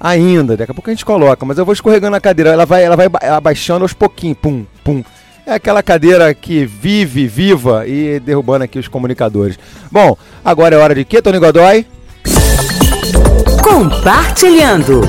[0.01, 0.57] ainda.
[0.57, 2.95] Daqui a pouco a gente coloca, mas eu vou escorregando a cadeira, ela vai, ela
[2.95, 5.03] vai abaixando aos pouquinhos, pum, pum.
[5.45, 9.57] É aquela cadeira que vive, viva e derrubando aqui os comunicadores.
[9.91, 11.85] Bom, agora é hora de quê, Tony Godoy?
[13.63, 15.01] Compartilhando.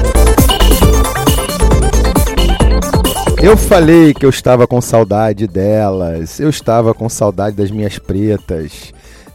[3.43, 8.93] Eu falei que eu estava com saudade delas, eu estava com saudade das minhas pretas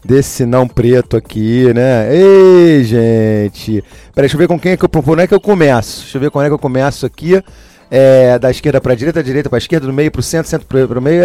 [0.07, 2.07] desse não preto aqui, né?
[2.15, 3.83] Ei, gente!
[4.15, 6.01] Peraí, deixa eu ver com quem é que eu propor, é que eu começo.
[6.03, 7.43] Deixa eu ver quando é que eu começo aqui.
[7.89, 10.65] É, da esquerda para direita, da direita para esquerda, do meio para o centro, centro
[10.65, 11.21] para o meio.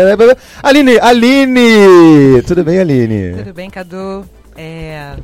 [0.62, 2.42] Aline, Aline!
[2.46, 3.36] Tudo bem, Aline?
[3.36, 4.24] Tudo bem, Cadu?
[4.56, 5.14] É,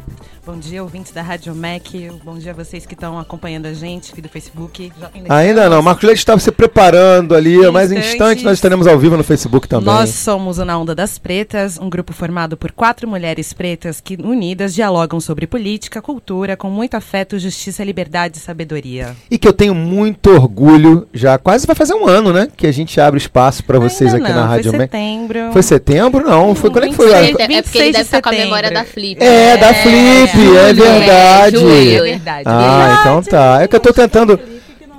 [0.49, 1.89] Bom dia, ouvintes da Rádio Mac.
[2.25, 4.91] Bom dia a vocês que estão acompanhando a gente aqui do Facebook.
[5.29, 5.83] Ainda não.
[5.83, 7.57] Marcos Leite estava se preparando ali.
[7.57, 9.85] Em mais instantes, instante nós estaremos ao vivo no Facebook também.
[9.85, 14.14] Nós somos o Na Onda das Pretas, um grupo formado por quatro mulheres pretas que,
[14.14, 19.14] unidas, dialogam sobre política, cultura, com muito afeto, justiça, liberdade e sabedoria.
[19.31, 22.48] E que eu tenho muito orgulho, já quase vai fazer um ano, né?
[22.57, 24.89] Que a gente abre espaço para vocês aqui não, na Rádio Mac.
[24.91, 25.53] Foi setembro.
[25.53, 26.25] Foi setembro?
[26.25, 26.55] Não.
[26.55, 27.13] Foi, quando é que foi?
[27.13, 29.23] É porque ele deve estar com a memória da Flip.
[29.23, 30.38] É, da é.
[30.41, 31.57] É verdade.
[31.57, 32.43] É, verdade.
[32.47, 33.63] Ah, então tá.
[33.63, 34.39] É que eu tô tentando.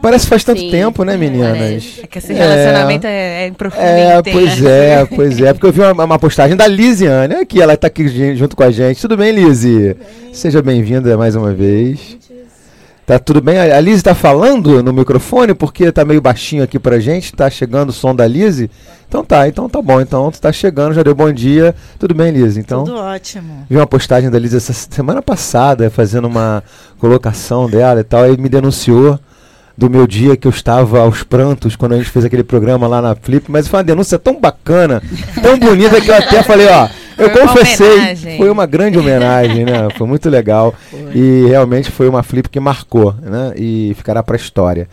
[0.01, 1.99] Parece que faz tanto Sim, tempo, né, meninas?
[2.01, 3.83] É que esse relacionamento é, é, é profundo.
[3.83, 5.53] É, pois é, pois é.
[5.53, 8.71] Porque eu vi uma, uma postagem da Lisiane aqui, ela tá aqui junto com a
[8.71, 9.01] gente.
[9.01, 9.97] Tudo bem, Lise?
[10.31, 12.17] Seja bem-vinda mais uma vez.
[13.09, 13.57] Tá tudo bem?
[13.57, 17.89] A Lise tá falando no microfone porque tá meio baixinho aqui pra gente, tá chegando
[17.89, 18.69] o som da Lise.
[19.07, 19.99] Então tá, então tá bom.
[19.99, 21.73] Então tu tá chegando, já deu bom dia.
[21.97, 22.59] Tudo bem, Lise?
[22.59, 23.65] Então, Tudo ótimo.
[23.67, 26.63] Vi uma postagem da Lise essa semana passada, fazendo uma
[26.99, 29.19] colocação dela e tal, e me denunciou
[29.75, 33.01] do meu dia que eu estava aos prantos quando a gente fez aquele programa lá
[33.01, 35.01] na Flip, mas foi uma denúncia tão bacana,
[35.41, 36.87] tão bonita que eu até falei, ó,
[37.19, 39.87] eu confessei, foi uma grande homenagem, né?
[39.97, 40.73] Foi muito legal.
[40.89, 41.11] Foi.
[41.13, 43.53] E realmente foi uma flip que marcou, né?
[43.55, 44.87] E ficará para a história.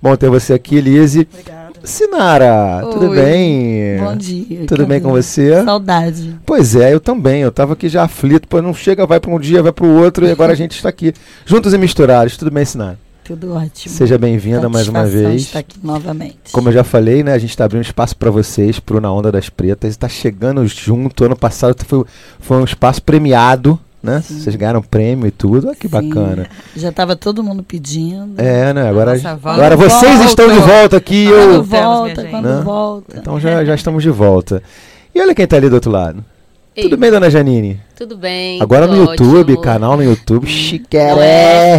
[0.00, 1.28] Bom ter você aqui, Lise.
[1.30, 1.62] Obrigada.
[1.84, 2.92] Sinara, Oi.
[2.92, 3.98] tudo bem?
[3.98, 4.66] Bom dia.
[4.66, 5.64] Tudo bem com você?
[5.64, 6.36] Saudade.
[6.46, 7.42] Pois é, eu também.
[7.42, 10.00] Eu estava aqui já aflito, pois não chega, vai para um dia, vai para o
[10.00, 11.12] outro, e agora a gente está aqui,
[11.44, 12.36] juntos e misturados.
[12.36, 12.98] Tudo bem, Sinara?
[13.24, 13.94] Tudo ótimo.
[13.94, 15.42] Seja bem-vinda mais uma vez.
[15.42, 16.50] estar aqui novamente.
[16.50, 19.12] Como eu já falei, né, a gente está abrindo espaço para vocês, para o Na
[19.12, 19.90] Onda das Pretas.
[19.90, 21.24] Está chegando junto.
[21.24, 22.04] Ano passado foi,
[22.40, 24.20] foi um espaço premiado, né?
[24.26, 24.40] Sim.
[24.40, 25.68] Vocês ganharam prêmio e tudo.
[25.68, 26.08] Olha que Sim.
[26.08, 26.48] bacana.
[26.74, 28.34] Já estava todo mundo pedindo.
[28.40, 28.88] É, né?
[28.88, 29.12] Agora,
[29.44, 30.24] agora vocês volta.
[30.24, 31.28] estão de volta aqui.
[31.28, 32.60] Quando eu, volta, quando né?
[32.62, 33.18] volta.
[33.18, 34.60] Então já, já estamos de volta.
[35.14, 36.24] E olha quem está ali do outro lado.
[36.74, 36.84] Ei.
[36.84, 37.78] Tudo bem, dona Janine?
[37.96, 38.60] Tudo bem.
[38.60, 41.20] Agora no YouTube, canal no YouTube, chiquérrimo.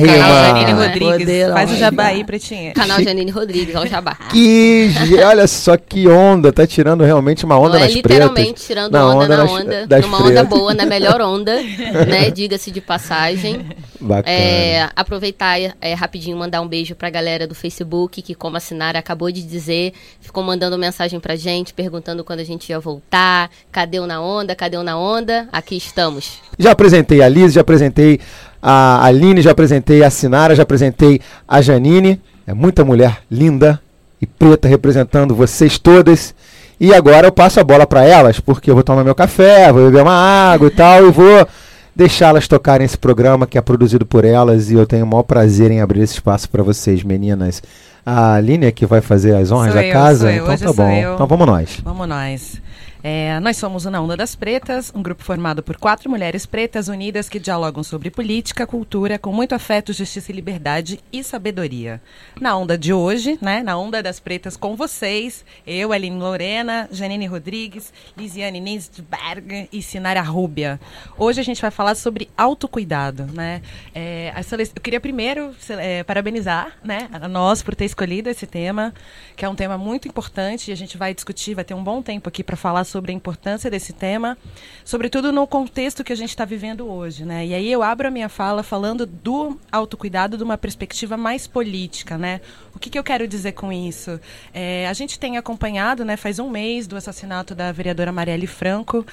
[0.08, 1.54] Canal Janine Rodrigues.
[1.54, 2.74] Faz o jabá aí, pretinha.
[2.74, 4.16] Canal Janine Rodrigues, olha o jabá.
[4.30, 4.92] Que,
[5.26, 8.66] olha só que onda, tá tirando realmente uma onda Não, é nas literalmente pretas.
[8.68, 10.32] tirando na onda, onda na onda, das numa pretas.
[10.44, 11.62] onda boa, na melhor onda,
[12.08, 13.66] né, diga-se de passagem.
[14.00, 14.24] Bacana.
[14.28, 19.00] É, aproveitar é, rapidinho, mandar um beijo pra galera do Facebook, que como a Sinara
[19.00, 24.00] acabou de dizer, ficou mandando mensagem pra gente, perguntando quando a gente ia voltar, cadê
[24.00, 26.40] o Na Onda, cadê o Na Onda, aqui estamos vamos.
[26.58, 28.20] Já apresentei a Liz, já apresentei
[28.62, 32.22] a Aline, já apresentei a Sinara, já apresentei a Janine.
[32.46, 33.80] É muita mulher linda
[34.22, 36.34] e preta representando vocês todas.
[36.80, 39.86] E agora eu passo a bola para elas, porque eu vou tomar meu café, vou
[39.86, 41.48] beber uma água e tal, e vou
[41.96, 45.70] deixá-las tocarem esse programa que é produzido por elas e eu tenho o maior prazer
[45.70, 47.62] em abrir esse espaço para vocês, meninas.
[48.06, 50.34] A Aline é que vai fazer as honras sou da eu, casa?
[50.34, 50.92] então tá bom.
[50.92, 51.14] Eu.
[51.14, 51.80] Então vamos nós.
[51.84, 52.62] Vamos nós.
[53.06, 56.88] É, nós somos o Na Onda das Pretas, um grupo formado por quatro mulheres pretas
[56.88, 62.02] unidas que dialogam sobre política, cultura, com muito afeto, justiça e liberdade e sabedoria.
[62.40, 67.26] Na onda de hoje, né, na Onda das Pretas com vocês, eu, Aline Lorena, Janine
[67.26, 70.80] Rodrigues, Lisiane Ninsberg e Sinara Rúbia.
[71.18, 73.62] Hoje a gente vai falar sobre autocuidado, né?
[73.94, 74.34] É,
[74.76, 78.94] eu queria primeiro é, parabenizar, né, a nós por ter escolhido esse tema,
[79.36, 82.02] que é um tema muito importante e a gente vai discutir, vai ter um bom
[82.02, 84.38] tempo aqui para falar sobre a importância desse tema,
[84.84, 87.46] sobretudo no contexto que a gente está vivendo hoje, né?
[87.46, 92.18] E aí eu abro a minha fala falando do autocuidado de uma perspectiva mais política,
[92.18, 92.42] né?
[92.76, 94.20] O que, que eu quero dizer com isso?
[94.54, 99.06] É, a gente tem acompanhado, né, faz um mês do assassinato da vereadora Marielle Franco,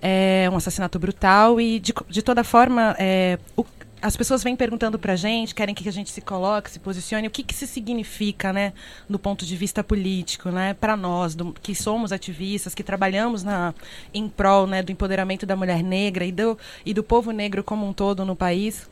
[0.00, 3.64] é um assassinato brutal e de, de toda forma é, o
[4.00, 7.30] as pessoas vêm perguntando pra gente, querem que a gente se coloque, se posicione, o
[7.30, 8.72] que que isso significa, né,
[9.08, 13.74] do ponto de vista político, né, para nós, do, que somos ativistas, que trabalhamos na
[14.14, 16.56] em prol, né, do empoderamento da mulher negra e do
[16.86, 18.88] e do povo negro como um todo no país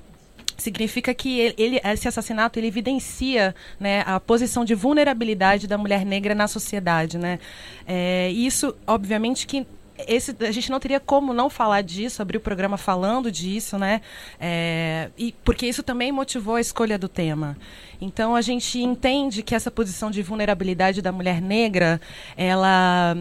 [0.58, 6.04] significa que ele, ele- esse assassinato ele evidencia né, a posição de vulnerabilidade da mulher
[6.04, 7.38] negra na sociedade, né?
[7.86, 9.66] É, isso, obviamente, que
[10.06, 14.00] esse, a gente não teria como não falar disso, abrir o programa falando disso, né?
[14.40, 17.56] É, e porque isso também motivou a escolha do tema.
[18.00, 22.00] Então a gente entende que essa posição de vulnerabilidade da mulher negra,
[22.36, 23.16] ela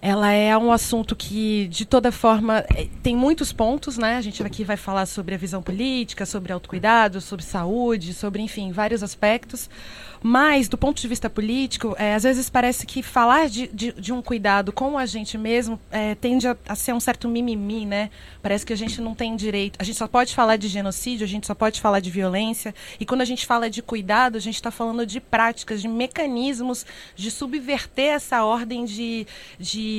[0.00, 4.16] ela é um assunto que, de toda forma, eh, tem muitos pontos, né?
[4.16, 8.72] A gente aqui vai falar sobre a visão política, sobre autocuidado, sobre saúde, sobre, enfim,
[8.72, 9.68] vários aspectos.
[10.22, 14.12] Mas, do ponto de vista político, eh, às vezes parece que falar de, de, de
[14.12, 18.10] um cuidado com a gente mesmo eh, tende a, a ser um certo mimimi, né?
[18.42, 19.76] Parece que a gente não tem direito.
[19.78, 22.74] A gente só pode falar de genocídio, a gente só pode falar de violência.
[22.98, 26.84] E quando a gente fala de cuidado, a gente está falando de práticas, de mecanismos
[27.14, 29.26] de subverter essa ordem de,
[29.58, 29.95] de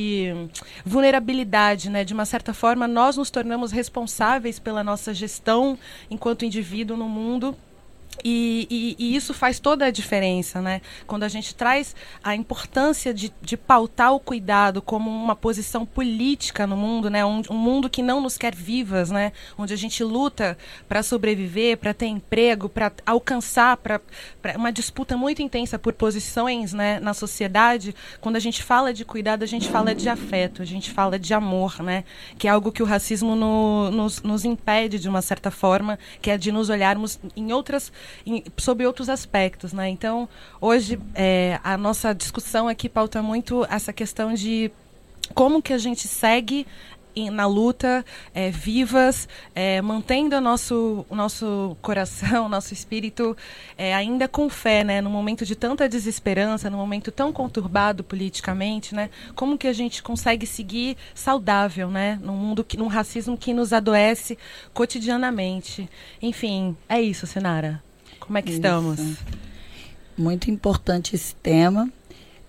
[0.86, 2.04] vulnerabilidade, né?
[2.04, 5.78] De uma certa forma, nós nos tornamos responsáveis pela nossa gestão
[6.10, 7.56] enquanto indivíduo no mundo.
[8.24, 10.82] E, e- e isso faz toda a diferença, né?
[11.06, 16.66] Quando a gente traz a importância de, de pautar o cuidado como uma posição política
[16.66, 17.24] no mundo, né?
[17.26, 19.32] Um, um mundo que não nos quer vivas, né?
[19.58, 24.02] Onde a gente luta para sobreviver, para ter emprego, para alcançar, para
[24.56, 27.00] uma disputa muito intensa por posições, né?
[27.00, 27.94] Na sociedade.
[28.20, 31.34] Quando a gente fala de cuidado, a gente fala de afeto, a gente fala de
[31.34, 32.04] amor, né?
[32.38, 36.32] Que é algo que o racismo no- nos, nos impede de uma certa forma, que
[36.32, 37.92] é de nos olharmos em outras
[38.26, 39.90] em, sob outros aspectos, né?
[39.90, 40.28] Então,
[40.60, 44.72] hoje é, a nossa discussão aqui pauta muito essa questão de
[45.34, 46.66] como que a gente segue
[47.32, 53.36] na luta, é, vivas, é, mantendo o nosso, o nosso coração, nosso espírito
[53.76, 55.02] é, ainda com fé, né?
[55.02, 59.10] No momento de tanta desesperança, num momento tão conturbado politicamente, né?
[59.36, 62.20] Como que a gente consegue seguir saudável, né?
[62.22, 64.38] Num mundo, que, num racismo que nos adoece
[64.74, 65.90] cotidianamente.
[66.22, 67.87] Enfim, é isso, Sinara.
[68.28, 68.58] Como é que Isso.
[68.58, 69.00] estamos?
[70.18, 71.90] Muito importante esse tema.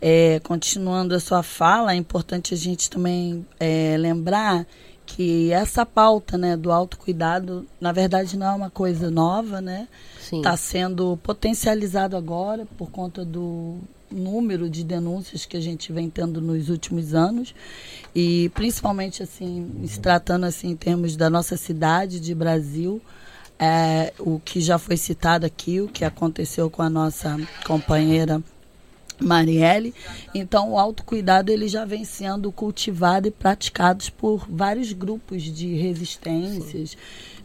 [0.01, 4.67] É, continuando a sua fala, é importante a gente também é, lembrar
[5.07, 9.89] que essa pauta né, do autocuidado, na verdade, não é uma coisa nova, né?
[10.21, 13.79] Está sendo potencializado agora por conta do
[14.11, 17.55] número de denúncias que a gente vem tendo nos últimos anos
[18.15, 23.03] e principalmente assim se tratando assim em termos da nossa cidade de Brasil
[23.59, 28.43] é, o que já foi citado aqui o que aconteceu com a nossa companheira
[29.21, 29.93] Marielle.
[30.35, 36.97] Então, o autocuidado ele já vem sendo cultivado e praticado por vários grupos de resistências,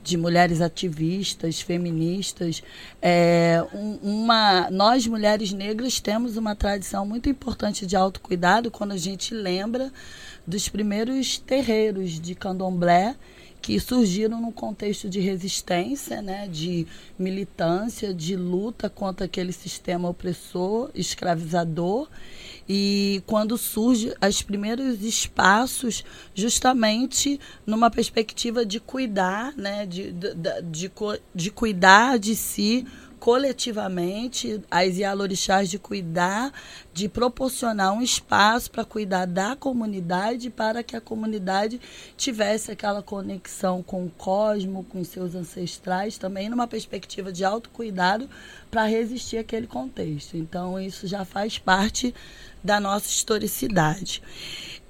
[0.04, 2.62] de mulheres ativistas, feministas.
[3.02, 8.98] É, um- uma, nós, mulheres negras, temos uma tradição muito importante de autocuidado quando a
[8.98, 9.92] gente lembra
[10.46, 13.16] dos primeiros terreiros de candomblé
[13.64, 16.86] que surgiram num contexto de resistência, né, de
[17.18, 22.10] militância, de luta contra aquele sistema opressor, escravizador.
[22.68, 26.04] E quando surge os primeiros espaços,
[26.36, 30.92] justamente numa perspectiva de cuidar, né, de, de, de,
[31.34, 32.86] de cuidar de si
[33.18, 36.52] coletivamente, as Yalorixás de cuidar,
[36.94, 41.82] de proporcionar um espaço para cuidar da comunidade, para que a comunidade
[42.16, 48.30] tivesse aquela conexão com o cosmo, com os seus ancestrais, também numa perspectiva de autocuidado
[48.70, 50.38] para resistir àquele contexto.
[50.38, 52.14] Então, isso já faz parte
[52.64, 54.22] da nossa historicidade.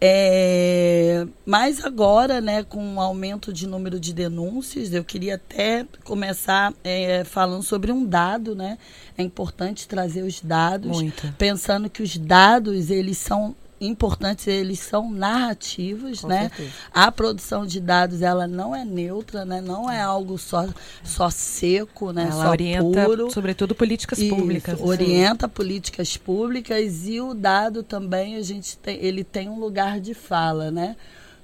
[0.05, 6.73] É, mas agora, né, com o aumento de número de denúncias, eu queria até começar
[6.83, 8.77] é, falando sobre um dado, né?
[9.17, 11.33] É importante trazer os dados, Muito.
[11.37, 16.49] pensando que os dados eles são importantes, eles são narrativos, Com né?
[16.49, 16.71] certeza.
[16.93, 19.61] A produção de dados, ela não é neutra, né?
[19.61, 20.67] Não é algo só,
[21.03, 22.29] só seco, né?
[22.31, 23.31] Ela só orienta, puro.
[23.31, 24.75] sobretudo, políticas Isso, públicas.
[24.75, 24.87] assim.
[24.87, 30.13] orienta políticas públicas e o dado também a gente tem, ele tem um lugar de
[30.13, 30.95] fala, né?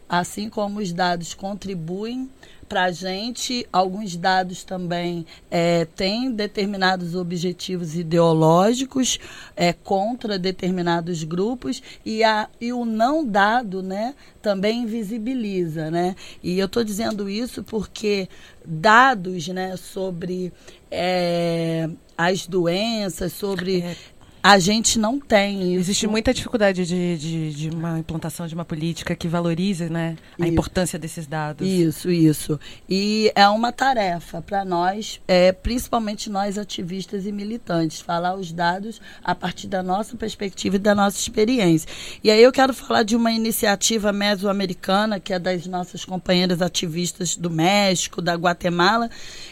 [0.07, 2.29] Assim como os dados contribuem
[2.69, 9.17] para a gente, alguns dados também é, têm determinados objetivos ideológicos
[9.55, 16.15] é, contra determinados grupos e, a, e o não dado, né, também invisibiliza, né?
[16.43, 18.29] E eu estou dizendo isso porque
[18.63, 20.53] dados, né, sobre
[20.91, 24.18] é, as doenças, sobre É.
[24.41, 25.81] a gente não tem isso.
[25.81, 30.43] Existe muita dificuldade de, de, de uma implantação de uma política que valorize né, a
[30.43, 30.53] Isso.
[30.53, 31.67] importância desses dados.
[31.67, 32.59] Isso, isso.
[32.87, 39.01] E é uma tarefa para nós, é, principalmente nós ativistas e militantes, falar os dados
[39.21, 41.89] a partir da nossa perspectiva e da nossa experiência.
[42.23, 47.35] E aí eu quero falar de uma iniciativa mesoamericana, que é das nossas companheiras ativistas
[47.35, 49.09] do México, da Guatemala.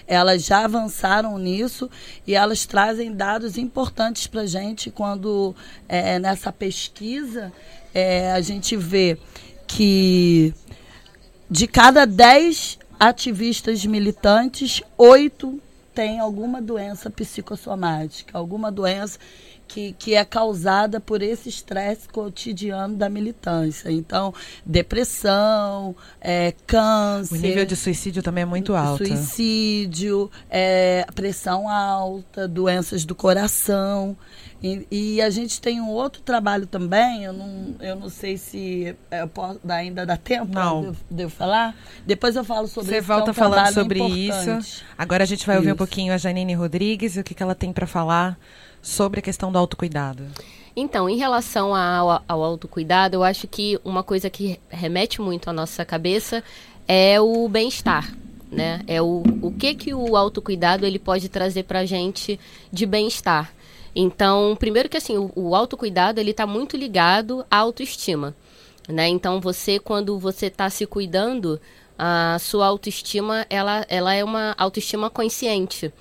[0.08, 1.90] Elas já avançaram nisso
[2.26, 5.56] e elas trazem dados importantes para a gente quando
[5.88, 7.52] é, nessa pesquisa
[7.94, 9.18] é, a gente vê
[9.68, 10.54] que
[11.50, 15.60] de cada 10 ativistas militantes, oito
[15.94, 19.18] têm alguma doença psicossomática, alguma doença
[19.68, 23.92] que, que é causada por esse estresse cotidiano da militância.
[23.92, 24.34] Então,
[24.66, 27.40] depressão, é, O câncer.
[27.40, 29.06] nível de suicídio também é muito alto.
[29.06, 34.16] Suicídio, é, pressão alta, doenças do coração.
[34.62, 38.96] E, e a gente tem um outro trabalho também, eu não, eu não sei se
[39.12, 40.82] é, eu posso, ainda dá tempo Não.
[40.82, 41.76] de eu- de eu falar.
[42.08, 44.60] Depois eu falo sobre Você isso, que é um volta falando sobre importante.
[44.68, 44.84] isso.
[44.98, 45.78] Agora a gente vai ouvir um Isso.
[45.78, 48.36] pouquinho a Janine Rodrigues e o que, que ela tem para falar
[48.82, 50.24] sobre a questão do autocuidado.
[50.76, 55.54] Então, em relação ao, ao autocuidado, eu acho que uma coisa que remete muito à
[55.54, 56.44] nossa cabeça
[56.88, 58.12] é o bem-estar.
[58.52, 58.82] Né?
[58.88, 62.40] É o, o que, que o autocuidado ele pode trazer para a gente
[62.72, 63.52] de bem-estar.
[64.00, 68.36] Então, primeiro que assim, o, o autocuidado ele está muito ligado à autoestima.
[68.88, 69.08] Né?
[69.08, 71.60] Então, você, quando você está se cuidando,
[71.98, 75.92] a sua autoestima ela, ela é uma autoestima consciente.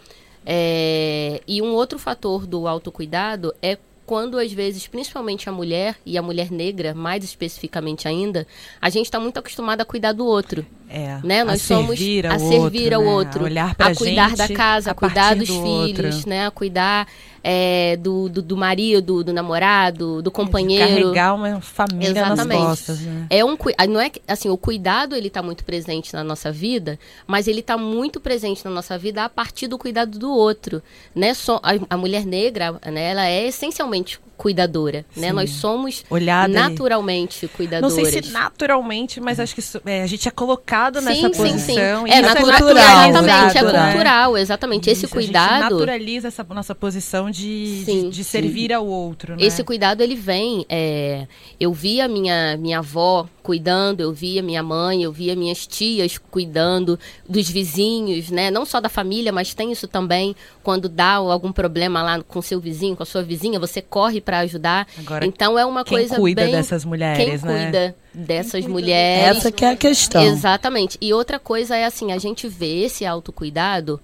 [0.45, 6.19] É, e um outro fator do autocuidado é quando, às vezes, principalmente a mulher, e
[6.19, 8.47] a mulher negra, mais especificamente ainda,
[8.79, 10.65] a gente está muito acostumada a cuidar do outro.
[10.89, 11.43] É, Né?
[11.45, 13.09] Nós somos servir a servir ao né?
[13.09, 16.29] outro, a olhar pra a cuidar gente da casa, a cuidar dos do filhos, outro.
[16.29, 16.47] né?
[16.47, 17.09] A cuidar
[17.43, 21.03] é, do, do, do marido, do namorado, do companheiro.
[21.03, 22.59] Carregar uma família Exatamente.
[22.59, 23.27] nas costas, né?
[23.31, 23.57] É um,
[23.89, 27.77] não é assim, o cuidado ele está muito presente na nossa vida, mas ele está
[27.79, 30.83] muito presente na nossa vida a partir do cuidado do outro,
[31.15, 31.35] né?
[31.35, 33.11] Só a, a mulher negra, né?
[33.11, 35.29] Ela é essencialmente cuidadora, né?
[35.29, 35.35] Sim.
[35.35, 37.95] Nós somos Olhada e- naturalmente Não cuidadoras.
[37.95, 41.33] sei se naturalmente, mas acho que isso- é, a gente é colocado nessa sim, sim,
[41.33, 41.53] sim.
[41.53, 42.07] posição.
[42.07, 43.91] e É isso natural, cultural, exatamente, é exato, né?
[43.93, 44.91] cultural, exatamente.
[44.91, 48.87] Esse Isso, A gente cuidado, naturaliza essa nossa posição de, Sim, de, de servir ao
[48.87, 49.43] outro, né?
[49.45, 50.65] Esse cuidado ele vem.
[50.69, 51.27] é,
[51.59, 56.99] eu via minha minha avó cuidando, eu via minha mãe, eu via minhas tias cuidando
[57.29, 58.51] dos vizinhos, né?
[58.51, 62.59] Não só da família, mas tem isso também quando dá algum problema lá com seu
[62.61, 64.87] vizinho, com a sua vizinha, você corre para ajudar.
[64.99, 67.63] Agora, então é uma Quem coisa cuida bem dessas mulheres, quem né?
[67.63, 69.39] cuida dessas mulheres.
[69.39, 70.23] Essa que é a questão.
[70.23, 70.99] Exatamente.
[71.01, 74.01] E outra coisa é assim, a gente vê esse autocuidado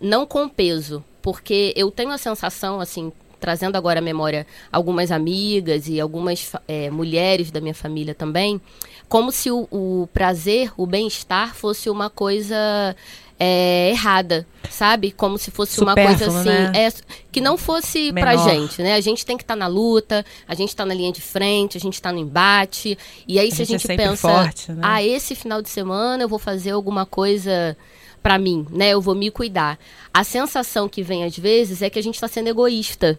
[0.00, 5.86] não com peso, porque eu tenho a sensação, assim, trazendo agora à memória algumas amigas
[5.86, 8.60] e algumas eh, mulheres da minha família também,
[9.08, 12.96] como se o, o prazer, o bem-estar fosse uma coisa
[13.44, 15.10] eh, errada, sabe?
[15.12, 16.72] Como se fosse uma coisa assim, né?
[16.74, 16.92] é,
[17.30, 18.48] que não fosse pra Menor.
[18.48, 18.94] gente, né?
[18.94, 21.80] A gente tem que estar na luta, a gente tá na linha de frente, a
[21.80, 22.96] gente tá no embate,
[23.28, 24.80] e aí A se a gente é gente pensa, forte, né?
[24.82, 27.76] ah, esse final de semana eu vou fazer alguma coisa
[28.22, 28.90] pra mim, né?
[28.90, 29.78] Eu vou me cuidar.
[30.12, 33.18] A sensação que vem às vezes é que a gente tá sendo egoísta.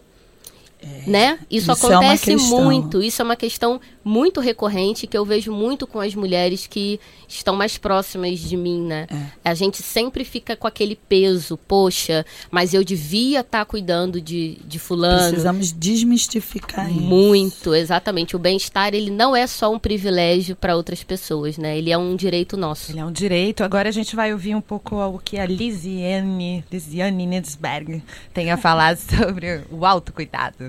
[1.06, 1.38] Né?
[1.50, 2.64] Isso, isso é acontece questão.
[2.64, 3.02] muito.
[3.02, 7.56] Isso é uma questão muito recorrente que eu vejo muito com as mulheres que estão
[7.56, 9.06] mais próximas de mim, né?
[9.10, 9.50] É.
[9.50, 14.78] A gente sempre fica com aquele peso, poxa, mas eu devia estar cuidando de, de
[14.78, 15.28] fulano.
[15.28, 17.00] Precisamos desmistificar isso.
[17.00, 18.36] Muito, exatamente.
[18.36, 21.76] O bem-estar, ele não é só um privilégio para outras pessoas, né?
[21.76, 22.92] Ele é um direito nosso.
[22.92, 23.64] Ele é um direito.
[23.64, 28.02] Agora a gente vai ouvir um pouco o que a Lisiane, Lisiane Nidsberg
[28.32, 30.65] tem a falar sobre o autocuidado.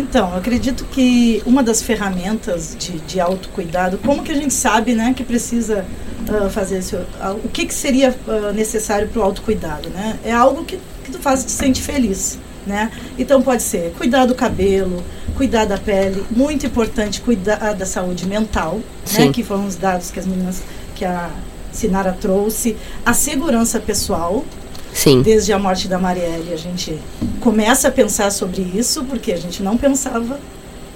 [0.00, 4.94] Então, eu acredito que uma das ferramentas de, de autocuidado, como que a gente sabe
[4.94, 5.84] né, que precisa
[6.28, 10.18] ah, fazer esse, ah, o que, que seria ah, necessário para o autocuidado, né?
[10.24, 12.38] É algo que, que tu faz te sente feliz.
[12.66, 12.90] né?
[13.18, 15.02] Então pode ser cuidar do cabelo,
[15.36, 18.80] cuidar da pele, muito importante cuidar da saúde mental,
[19.12, 19.30] né?
[19.32, 20.62] Que foram os dados que as meninas
[20.94, 21.30] que a
[21.72, 24.44] Sinara trouxe, a segurança pessoal,
[24.92, 25.22] Sim.
[25.22, 26.98] desde a morte da Marielle, a gente
[27.40, 30.38] começa a pensar sobre isso, porque a gente não pensava,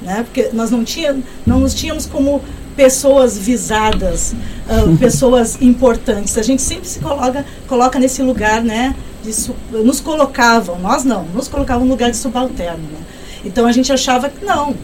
[0.02, 0.24] né?
[0.24, 2.42] Porque nós não, tinha, não nos tínhamos como
[2.76, 4.34] pessoas visadas,
[4.68, 6.36] ah, pessoas importantes.
[6.36, 8.94] A gente sempre se coloca, coloca nesse lugar, né?
[9.22, 9.32] De
[9.82, 12.82] nos colocavam, nós não, nos colocavam no lugar de subalterno.
[12.82, 12.98] Né?
[13.44, 14.74] Então a gente achava que não,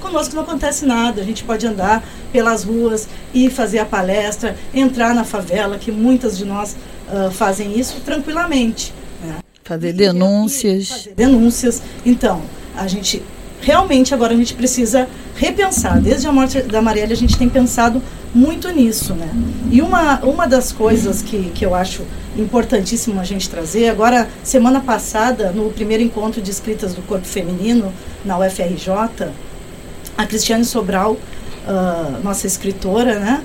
[0.00, 5.14] conosco não acontece nada, a gente pode andar pelas ruas e fazer a palestra, entrar
[5.14, 6.76] na favela, que muitas de nós
[7.08, 8.92] ah, fazem isso tranquilamente.
[9.24, 9.36] Né?
[9.64, 10.82] Fazer E- denúncias.
[10.82, 11.82] e fazer denúncias.
[12.04, 12.42] Então,
[12.76, 13.22] a gente
[13.60, 16.00] realmente agora a gente precisa repensar.
[16.00, 18.02] Desde a morte da Marielle a gente tem pensado
[18.34, 19.30] muito nisso, né?
[19.70, 22.02] E uma, uma das coisas que, que eu acho
[22.36, 27.92] importantíssimo a gente trazer, agora, semana passada, no primeiro encontro de escritas do corpo feminino,
[28.24, 29.30] na UFRJ,
[30.18, 31.16] a Cristiane Sobral,
[31.66, 33.42] ah, nossa escritora, né?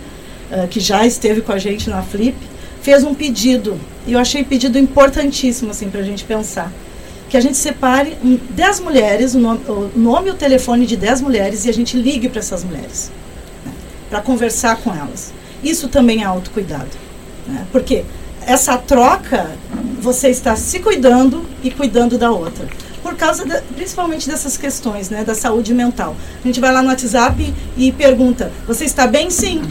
[0.52, 2.36] ah, que já esteve com a gente na Flip,
[2.82, 3.80] fez um pedido.
[4.08, 6.72] E eu achei pedido importantíssimo, assim, para a gente pensar.
[7.30, 10.98] Que a gente separe hum, 10 mulheres, o nome, o nome e o telefone de
[10.98, 13.12] 10 mulheres, e a gente ligue para essas mulheres.
[13.66, 13.72] Né?
[14.10, 15.32] Para conversar com elas.
[15.64, 16.90] Isso também é autocuidado.
[17.48, 17.66] Né?
[17.72, 18.04] Porque
[18.46, 19.52] essa troca,
[20.02, 22.68] você está se cuidando e cuidando da outra.
[23.04, 26.16] Por causa, da- principalmente dessas questões, né, da saúde mental.
[26.44, 29.30] A gente vai lá no WhatsApp e pergunta: Você está bem?
[29.30, 29.62] Sim.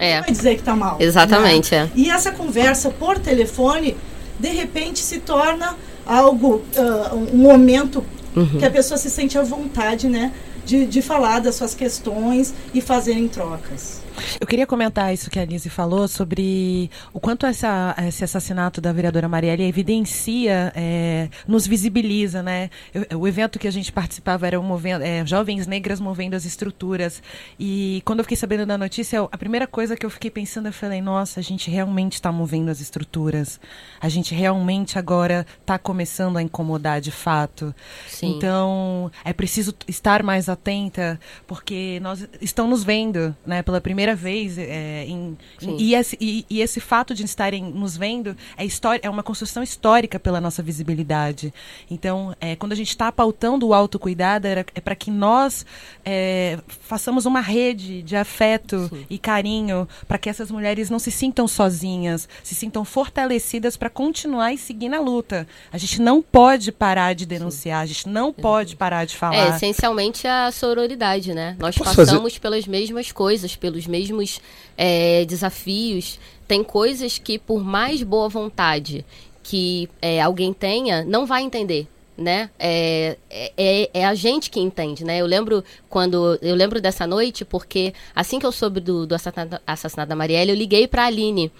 [0.00, 0.20] É.
[0.20, 0.96] Vai dizer que está mal.
[0.98, 1.90] Exatamente, né?
[1.94, 1.98] é.
[1.98, 3.96] E essa conversa por telefone,
[4.38, 5.76] de repente, se torna
[6.06, 8.04] algo, ah, um momento
[8.34, 8.58] Uhum.
[8.58, 10.32] que a pessoa se sente à vontade, né?
[10.64, 13.99] De, de falar das suas questões e fazerem trocas.
[14.40, 18.92] Eu queria comentar isso que a Lise falou sobre o quanto essa, esse assassinato da
[18.92, 22.70] vereadora Marielle evidencia, é, nos visibiliza, né?
[22.92, 27.22] Eu- o evento que a gente participava era movendo, é, jovens negras movendo as estruturas.
[27.58, 30.72] E quando eu fiquei sabendo da notícia, a primeira coisa que eu fiquei pensando, eu
[30.72, 33.60] falei, nossa, a gente realmente está movendo as estruturas.
[34.00, 37.74] A gente realmente agora está começando a incomodar de fato.
[38.08, 38.36] Sim.
[38.36, 44.56] Então, é preciso estar mais atenta, porque nós estão nos vendo, né, pela primeira vez.
[44.58, 45.76] é, em- Sim.
[45.78, 49.62] e, esse, e- e esse fato de estarem nos vendo é, história, é uma construção
[49.62, 51.52] histórica pela nossa visibilidade.
[51.90, 55.64] Então, é, quando a gente está pautando o autocuidado, era- é para que nós
[56.04, 61.46] é, façamos uma rede de afeto e carinho para que essas mulheres não se sintam
[61.46, 65.46] sozinhas, se sintam fortalecidas para continuar e seguir na luta.
[65.72, 69.56] A gente não pode parar de denunciar, a gente não pode parar de É, falar.
[69.56, 71.56] essencialmente a sororidade, né?
[71.58, 74.40] Nós Posso passamos pelas mesmas coisas, pelos mesmos
[74.78, 76.18] é, desafios.
[76.48, 79.04] Tem coisas que, por mais boa vontade
[79.42, 81.86] que é, alguém tenha, não vai entender.
[82.16, 82.50] Né?
[82.58, 85.18] É, é- é, é a gente que entende, né?
[85.18, 90.06] Eu lembro quando eu lembro dessa noite porque assim que eu soube do, do assassinato,
[90.06, 91.50] da Marielle, eu liguei pra Aline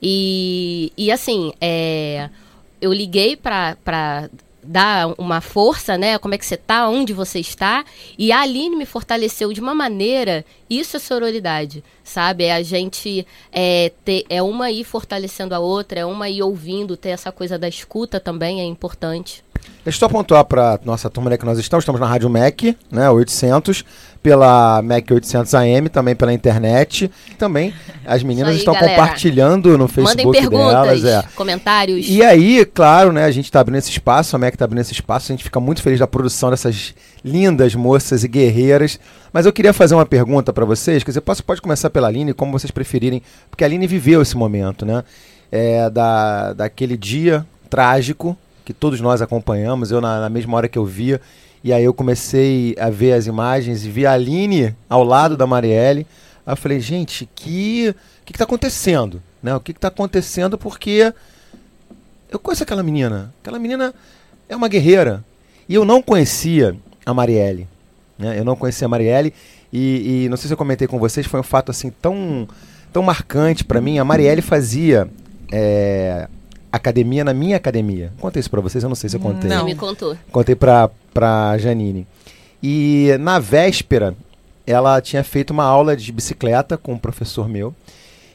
[0.00, 2.30] e, e assim, é,
[2.80, 4.30] eu liguei pra
[4.64, 6.18] dar uma força, né?
[6.18, 7.84] Como é que você tá, onde você está.
[8.18, 10.44] E a Aline me fortaleceu de uma maneira.
[10.68, 12.44] Isso é sororidade, sabe?
[12.44, 16.96] É a gente é, ter, é uma aí fortalecendo a outra, é uma aí ouvindo,
[16.96, 19.43] ter essa coisa da escuta também é importante.
[19.84, 21.82] Deixa eu só pontuar para nossa turma né, que nós estamos.
[21.82, 23.84] Estamos na Rádio MEC, né, 800,
[24.22, 27.10] pela MEC 800 AM, também pela internet.
[27.38, 27.74] Também
[28.06, 28.94] as meninas aí, estão galera.
[28.94, 31.24] compartilhando no Mandem Facebook perguntas, delas.
[31.26, 31.28] É.
[31.36, 32.06] comentários.
[32.08, 34.92] E aí, claro, né, a gente está abrindo esse espaço, a MEC está abrindo esse
[34.92, 38.98] espaço, a gente fica muito feliz da produção dessas lindas moças e guerreiras.
[39.34, 42.32] Mas eu queria fazer uma pergunta para vocês, quer dizer, posso, pode começar pela Aline,
[42.32, 45.04] como vocês preferirem, porque a Aline viveu esse momento, né?
[45.52, 50.78] É, da, daquele dia trágico que todos nós acompanhamos, eu na, na mesma hora que
[50.78, 51.20] eu via,
[51.62, 55.46] e aí eu comecei a ver as imagens e vi a Aline ao lado da
[55.46, 56.06] Marielle.
[56.46, 59.22] Aí eu falei, gente, que que está acontecendo?
[59.42, 59.54] Né?
[59.54, 60.56] O que está acontecendo?
[60.56, 61.12] Porque
[62.30, 63.32] eu conheço aquela menina.
[63.40, 63.94] Aquela menina
[64.48, 65.24] é uma guerreira.
[65.68, 67.68] E eu não conhecia a Marielle.
[68.18, 68.38] Né?
[68.38, 69.32] Eu não conhecia a Marielle.
[69.72, 72.48] E, e não sei se eu comentei com vocês, foi um fato assim tão,
[72.92, 73.98] tão marcante para mim.
[73.98, 75.08] A Marielle fazia
[75.52, 76.28] é,
[76.76, 78.12] academia na minha academia.
[78.20, 79.48] Contei isso para vocês, eu não sei se eu contei.
[79.48, 79.64] Não.
[79.64, 80.16] Me contou.
[80.30, 82.06] Contei pra, pra Janine.
[82.62, 84.14] E na véspera,
[84.66, 87.74] ela tinha feito uma aula de bicicleta com um professor meu.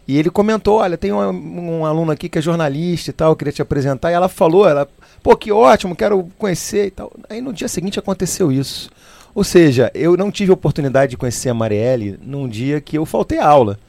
[0.07, 3.35] E ele comentou: Olha, tem um, um aluno aqui que é jornalista e tal, eu
[3.35, 4.11] queria te apresentar.
[4.11, 4.87] E ela falou: ela,
[5.21, 7.11] Pô, que ótimo, quero conhecer e tal.
[7.29, 8.89] Aí no dia seguinte aconteceu isso.
[9.35, 13.05] Ou seja, eu não tive a oportunidade de conhecer a Marielle num dia que eu
[13.05, 13.79] faltei a aula.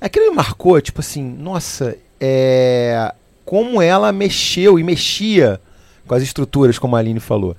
[0.00, 3.14] Aquilo me marcou, tipo assim, nossa, é,
[3.44, 5.60] como ela mexeu e mexia
[6.06, 7.56] com as estruturas, como a Aline falou.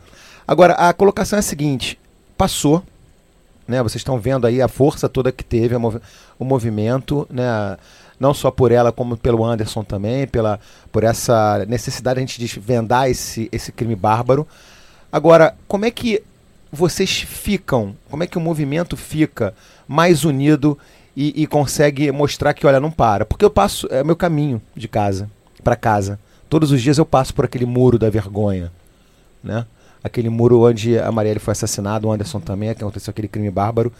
[0.48, 2.00] Agora, a colocação é a seguinte:
[2.38, 2.84] passou,
[3.67, 3.82] né?
[3.82, 6.00] Vocês estão vendo aí a força toda que teve mov
[6.38, 7.78] o movimento, né?
[8.19, 10.60] Não só por ela, como pelo Anderson também, pela,
[10.91, 14.48] por essa necessidade de a gente desvendar esse, esse crime bárbaro.
[15.12, 16.24] Agora, como é que
[16.72, 19.54] vocês ficam, como é que o movimento fica
[19.88, 20.78] mais unido
[21.15, 23.26] e, e consegue mostrar que, olha, não para?
[23.26, 25.30] Porque eu passo, é meu caminho de casa
[25.63, 26.19] para casa.
[26.49, 28.71] Todos os dias eu passo por aquele muro da vergonha,
[29.43, 29.65] né?
[30.04, 33.91] Aquele muro onde a Marielle foi assassinada, o Anderson também, que aconteceu aquele crime bárbaro.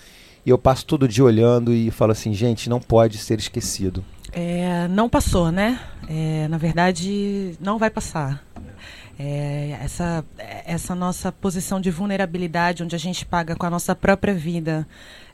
[0.46, 4.04] E eu passo todo dia olhando e falo assim, gente, não pode ser esquecido.
[4.34, 5.80] É, não passou, né?
[6.10, 8.44] É, na verdade, não vai passar.
[9.18, 10.26] É, essa,
[10.66, 14.86] essa nossa posição de vulnerabilidade, onde a gente paga com a nossa própria vida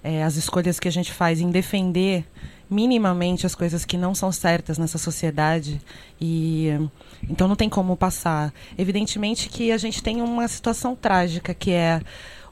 [0.04, 2.26] é, as escolhas que a gente faz em defender
[2.69, 5.82] minimamente as coisas que não são certas nessa sociedade
[6.21, 6.69] e
[7.27, 8.53] então não tem como passar.
[8.77, 12.01] Evidentemente que a gente tem uma situação trágica que é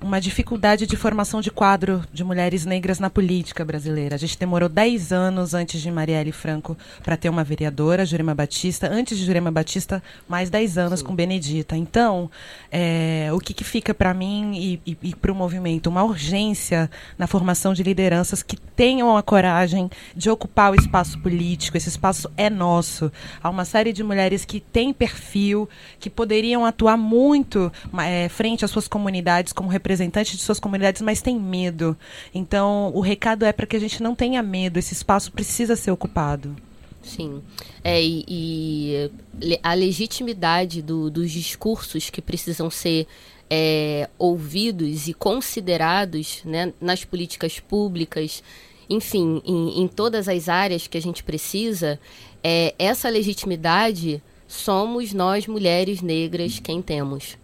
[0.01, 4.15] uma dificuldade de formação de quadro de mulheres negras na política brasileira.
[4.15, 8.89] A gente demorou 10 anos antes de Marielle Franco para ter uma vereadora, Jurema Batista.
[8.91, 11.05] Antes de Jurema Batista, mais 10 anos Sim.
[11.05, 11.75] com Benedita.
[11.75, 12.29] Então,
[12.71, 15.87] é, o que, que fica para mim e, e, e para o movimento?
[15.87, 21.75] Uma urgência na formação de lideranças que tenham a coragem de ocupar o espaço político.
[21.75, 23.11] Esse espaço é nosso.
[23.41, 25.67] Há uma série de mulheres que têm perfil,
[25.99, 31.01] que poderiam atuar muito é, frente às suas comunidades como representantes representantes de suas comunidades,
[31.01, 31.97] mas tem medo.
[32.35, 35.91] Então, o recado é para que a gente não tenha medo, esse espaço precisa ser
[35.91, 36.53] ocupado.
[37.01, 37.41] Sim.
[37.81, 39.09] É, e,
[39.41, 43.07] e a legitimidade do, dos discursos que precisam ser
[43.49, 48.43] é, ouvidos e considerados né, nas políticas públicas,
[48.89, 51.97] enfim, em, em, todas as áreas que a gente precisa,
[52.43, 57.37] é, essa legitimidade somos nós, mulheres negras, quem temos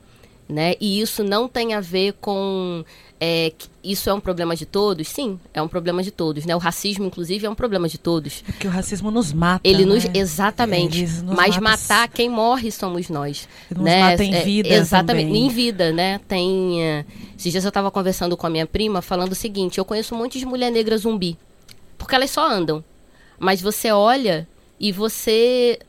[0.53, 0.75] né?
[0.79, 2.85] E isso não tem a ver com
[3.25, 5.07] é, isso é um problema de todos?
[5.07, 6.53] Sim, é um problema de todos, né?
[6.55, 8.43] O racismo, inclusive, é um problema de todos.
[8.47, 9.65] É porque o racismo nos mata.
[9.65, 9.93] Ele né?
[9.93, 11.01] nos exatamente.
[11.01, 11.61] Nos mas mata...
[11.61, 13.47] matar quem morre somos nós.
[13.71, 13.99] Ele né?
[13.99, 14.69] Nos mata em é, vida.
[14.69, 15.45] É, exatamente, também.
[15.45, 16.19] em vida, né?
[16.27, 16.49] Tem.
[16.81, 17.05] Uh,
[17.37, 20.17] esses dias eu estava conversando com a minha prima falando o seguinte: eu conheço um
[20.17, 21.37] monte de mulher negra zumbi,
[21.97, 22.83] porque elas só andam.
[23.39, 24.45] Mas você olha
[24.77, 25.79] e você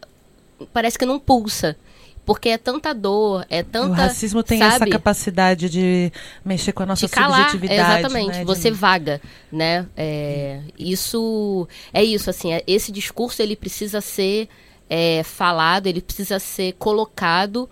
[0.73, 1.77] parece que não pulsa.
[2.25, 3.89] Porque é tanta dor, é tanta.
[3.89, 4.75] O racismo tem sabe?
[4.75, 6.11] essa capacidade de
[6.45, 8.01] mexer com a nossa calar, subjetividade.
[8.01, 8.39] Exatamente.
[8.39, 8.45] Né?
[8.45, 9.21] Você vaga,
[9.53, 9.87] né?
[9.97, 12.53] É, isso é isso, assim.
[12.53, 14.49] É, esse discurso ele precisa ser
[14.89, 17.69] é, falado, ele precisa ser colocado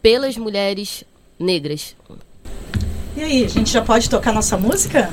[0.00, 1.04] pelas mulheres
[1.38, 1.94] negras.
[3.16, 5.12] E aí, a gente já pode tocar nossa música?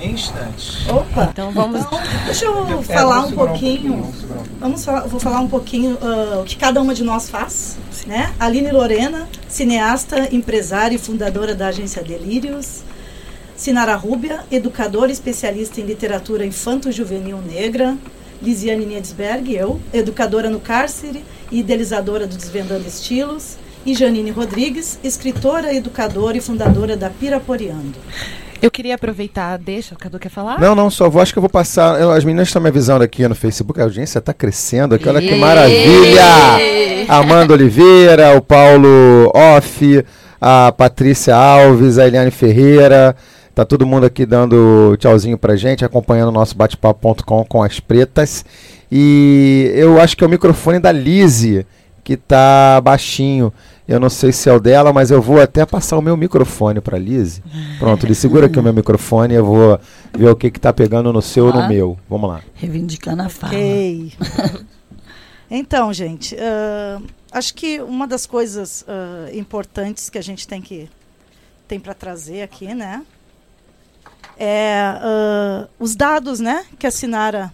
[0.00, 0.88] Em instantes.
[0.88, 1.28] Opa!
[1.32, 1.80] Então vamos.
[1.80, 3.94] Então, deixa eu, eu falar um pouquinho.
[3.94, 7.28] Um pouquinho vamos falar, vou falar um pouquinho uh, o que cada uma de nós
[7.28, 7.76] faz.
[8.06, 8.32] Né?
[8.38, 12.82] Aline Lorena, cineasta, empresária e fundadora da agência Delírios.
[13.56, 17.96] Sinara Rúbia, educadora especialista em literatura infanto-juvenil negra.
[18.42, 23.58] Lisiane Nietzberg, eu, educadora no cárcere e idealizadora do Desvendando Estilos.
[23.84, 27.98] E Janine Rodrigues, escritora, educadora e fundadora da Piraporeando.
[28.62, 30.60] Eu queria aproveitar, deixa, o Cadu quer falar?
[30.60, 31.98] Não, não, só vou, acho que eu vou passar.
[31.98, 35.20] Eu, as meninas estão me avisando aqui no Facebook, a audiência está crescendo aqui, olha
[35.20, 36.22] que maravilha!
[37.08, 40.04] Amanda Oliveira, o Paulo Off,
[40.38, 43.16] a Patrícia Alves, a Eliane Ferreira.
[43.54, 48.44] Tá todo mundo aqui dando tchauzinho pra gente, acompanhando o nosso bate-papo.com com as pretas.
[48.92, 51.66] E eu acho que é o microfone da Lise
[52.04, 53.52] que tá baixinho.
[53.90, 56.80] Eu não sei se é o dela, mas eu vou até passar o meu microfone
[56.80, 57.42] para Lise.
[57.76, 59.80] Pronto, ele segura aqui o meu microfone e eu vou
[60.16, 61.98] ver o que que tá pegando no seu ah, ou no meu.
[62.08, 62.40] Vamos lá.
[62.54, 63.52] Reivindicando a fala.
[63.52, 64.12] Ok.
[65.50, 70.88] então, gente, uh, acho que uma das coisas uh, importantes que a gente tem que
[71.66, 73.02] tem para trazer aqui, né,
[74.38, 77.52] é uh, os dados, né, que a Sinara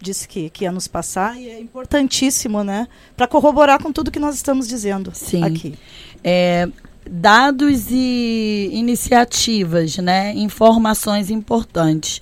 [0.00, 4.18] disse que, que ia nos passar e é importantíssimo, né, para corroborar com tudo que
[4.18, 5.44] nós estamos dizendo Sim.
[5.44, 5.78] aqui.
[6.24, 6.68] É,
[7.08, 12.20] dados e iniciativas, né, informações importantes.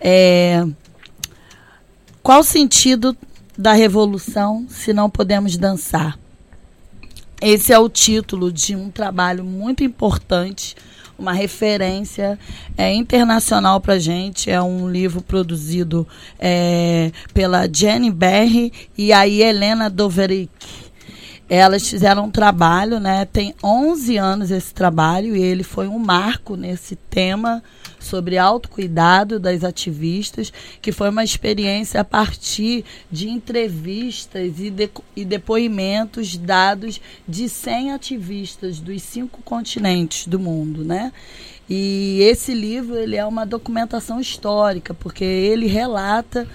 [0.00, 0.64] É,
[2.22, 3.16] qual o sentido
[3.56, 6.18] da revolução se não podemos dançar?
[7.40, 10.74] Esse é o título de um trabalho muito importante
[11.18, 12.38] uma referência
[12.76, 14.50] é, internacional para gente.
[14.50, 16.06] É um livro produzido
[16.38, 20.50] é, pela Jenny Berry e a Helena Doverick.
[21.48, 23.26] Elas fizeram um trabalho, né?
[23.26, 27.62] Tem 11 anos esse trabalho e ele foi um marco nesse tema
[28.04, 35.24] sobre autocuidado das ativistas, que foi uma experiência a partir de entrevistas e, de, e
[35.24, 41.12] depoimentos dados de 100 ativistas dos cinco continentes do mundo, né?
[41.68, 46.46] E esse livro ele é uma documentação histórica, porque ele relata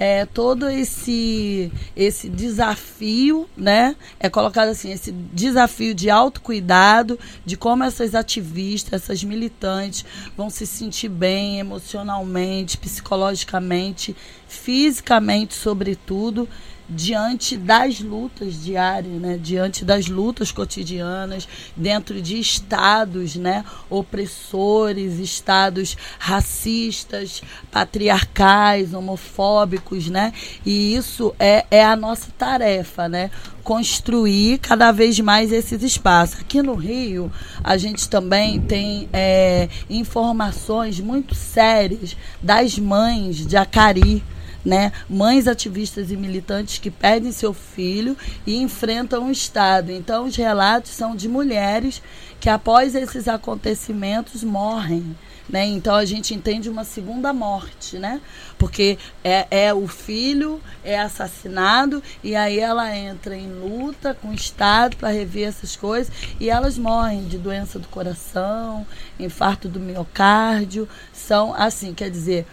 [0.00, 3.94] é, todo esse esse desafio, né?
[4.18, 10.66] É colocado assim, esse desafio de autocuidado, de como essas ativistas, essas militantes vão se
[10.66, 14.16] sentir bem emocionalmente, psicologicamente,
[14.48, 16.48] fisicamente, sobretudo,
[16.90, 19.38] diante das lutas diárias, né?
[19.40, 23.64] diante das lutas cotidianas, dentro de estados né?
[23.88, 30.32] opressores, estados racistas, patriarcais, homofóbicos, né?
[30.66, 33.30] E isso é, é a nossa tarefa, né?
[33.62, 36.40] Construir cada vez mais esses espaços.
[36.40, 37.30] Aqui no Rio,
[37.62, 44.24] a gente também tem é, informações muito sérias das mães de Acari,
[44.64, 44.92] né?
[45.08, 49.90] Mães ativistas e militantes que perdem seu filho e enfrentam o Estado.
[49.92, 52.02] Então, os relatos são de mulheres
[52.38, 55.16] que, após esses acontecimentos, morrem.
[55.50, 55.66] Né?
[55.66, 58.20] Então a gente entende uma segunda morte, né?
[58.56, 64.34] Porque é, é o filho é assassinado e aí ela entra em luta com o
[64.34, 68.86] Estado para rever essas coisas e elas morrem de doença do coração,
[69.18, 72.46] infarto do miocárdio, são assim, quer dizer,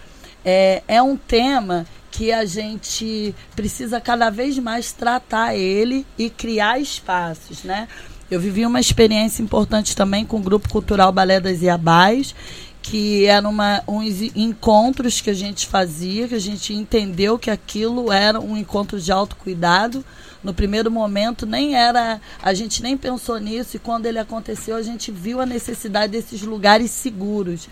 [0.49, 6.79] é, é um tema que a gente precisa cada vez mais tratar ele e criar
[6.79, 7.86] espaços, né?
[8.31, 12.33] Eu vivi uma experiência importante também com o Grupo Cultural Balé das Iabás,
[12.81, 18.10] que eram uma, uns encontros que a gente fazia, que a gente entendeu que aquilo
[18.10, 20.03] era um encontro de autocuidado.
[20.41, 24.81] No primeiro momento nem era, a gente nem pensou nisso e quando ele aconteceu a
[24.81, 27.67] gente viu a necessidade desses lugares seguros,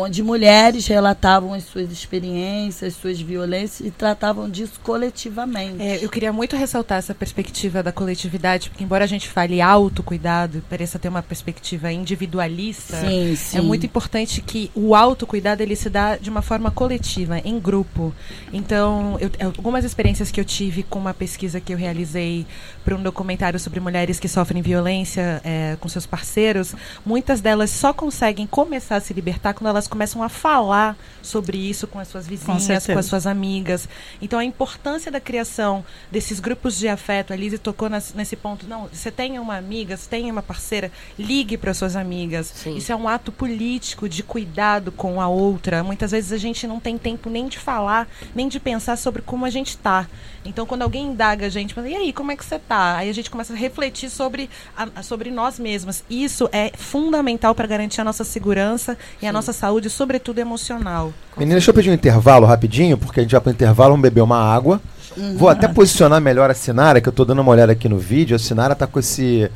[0.00, 5.82] onde mulheres relatavam as suas experiências, suas violências e tratavam disso coletivamente.
[5.82, 10.62] É, eu queria muito ressaltar essa perspectiva da coletividade, porque embora a gente fale autocuidado,
[10.68, 13.58] pareça ter uma perspectiva individualista, sim, sim.
[13.58, 18.14] é muito importante que o autocuidado ele se dá de uma forma coletiva, em grupo.
[18.52, 22.46] Então, eu, algumas experiências que eu tive com uma pesquisa que eu realizei
[22.84, 27.92] para um documentário sobre mulheres que sofrem violência é, com seus parceiros, muitas delas só
[27.92, 32.26] conseguem começar a se libertar quando elas começam a falar sobre isso com as suas
[32.26, 33.88] vizinhas, com, com as suas amigas.
[34.22, 38.66] Então, a importância da criação desses grupos de afeto, a Lise tocou nas, nesse ponto.
[38.66, 42.52] Não, você tem uma amiga, você tem uma parceira, ligue para suas amigas.
[42.54, 42.76] Sim.
[42.76, 45.82] Isso é um ato político de cuidado com a outra.
[45.82, 49.44] Muitas vezes a gente não tem tempo nem de falar, nem de pensar sobre como
[49.44, 50.06] a gente está.
[50.44, 52.96] Então, quando alguém indaga a gente, e aí, como é que você está?
[52.96, 56.02] Aí a gente começa a refletir sobre, a, sobre nós mesmas.
[56.08, 59.26] Isso é fundamental para garantir a nossa segurança e Sim.
[59.26, 61.12] a nossa saúde, sobretudo emocional.
[61.36, 64.02] Menina, deixa eu pedir um intervalo rapidinho, porque a gente vai para o intervalo, vamos
[64.02, 64.80] beber uma água.
[65.16, 65.36] Uhum.
[65.36, 68.36] Vou até posicionar melhor a Sinara, que eu estou dando uma olhada aqui no vídeo.
[68.36, 69.50] A Sinara está com esse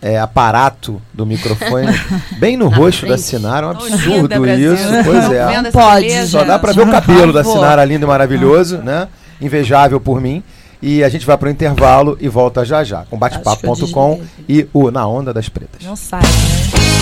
[0.00, 1.88] é, aparato do microfone
[2.38, 3.66] bem no rosto da Sinara.
[3.66, 4.84] É um absurdo isso.
[5.04, 5.62] Pois é.
[5.62, 6.26] Não pode.
[6.26, 9.08] Só dá para ver o cabelo da Sinara lindo e maravilhoso, né?
[9.40, 10.42] Invejável por mim.
[10.82, 14.90] E a gente vai para o intervalo e volta já já com batepapo.com e o
[14.90, 15.84] Na Onda das Pretas.
[15.84, 16.99] Não sai, né?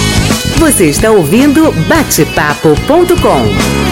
[0.58, 3.88] Você está ouvindo batepapo.com.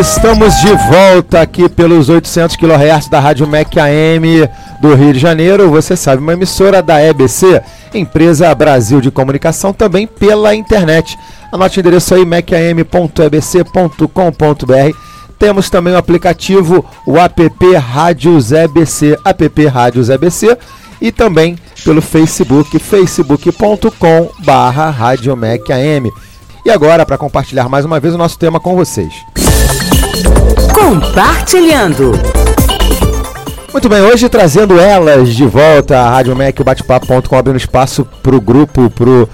[0.00, 4.48] Estamos de volta aqui pelos 800 kHz da Rádio MEC AM
[4.80, 5.70] do Rio de Janeiro.
[5.70, 7.62] Você sabe, uma emissora da EBC,
[7.94, 11.16] Empresa Brasil de Comunicação, também pela internet.
[11.52, 14.96] Anote o endereço aí, mecam.ebc.com.br
[15.38, 20.56] temos também o aplicativo, o app Rádios EBC, app Rádios EBC,
[21.00, 24.90] e também pelo Facebook, facebook.com barra
[26.64, 29.12] E agora, para compartilhar mais uma vez o nosso tema com vocês.
[30.74, 32.12] Compartilhando.
[33.72, 38.40] Muito bem, hoje trazendo elas de volta à Rádio Mec, bate-papo.com, abrindo espaço para o
[38.40, 39.28] grupo, para o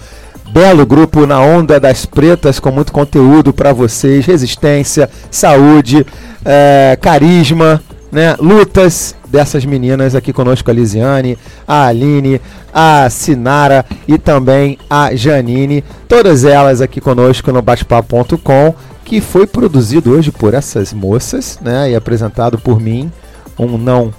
[0.52, 6.06] belo grupo na onda das pretas com muito conteúdo para vocês, resistência, saúde,
[6.44, 12.38] é, carisma, né, lutas dessas meninas aqui conosco, a Lisiane, a Aline,
[12.72, 18.74] a Sinara e também a Janine, todas elas aqui conosco no batepapo.com,
[19.06, 23.10] que foi produzido hoje por essas moças, né, e apresentado por mim,
[23.58, 24.12] um não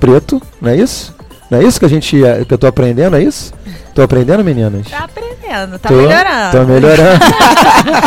[0.00, 1.14] preto, não é isso?
[1.48, 3.52] Não é isso que a gente que eu estou aprendendo, é isso?
[3.94, 4.88] Tô aprendendo, meninas?
[4.88, 6.52] Tá aprendendo, tá tô, melhorando.
[6.52, 7.24] Tô melhorando.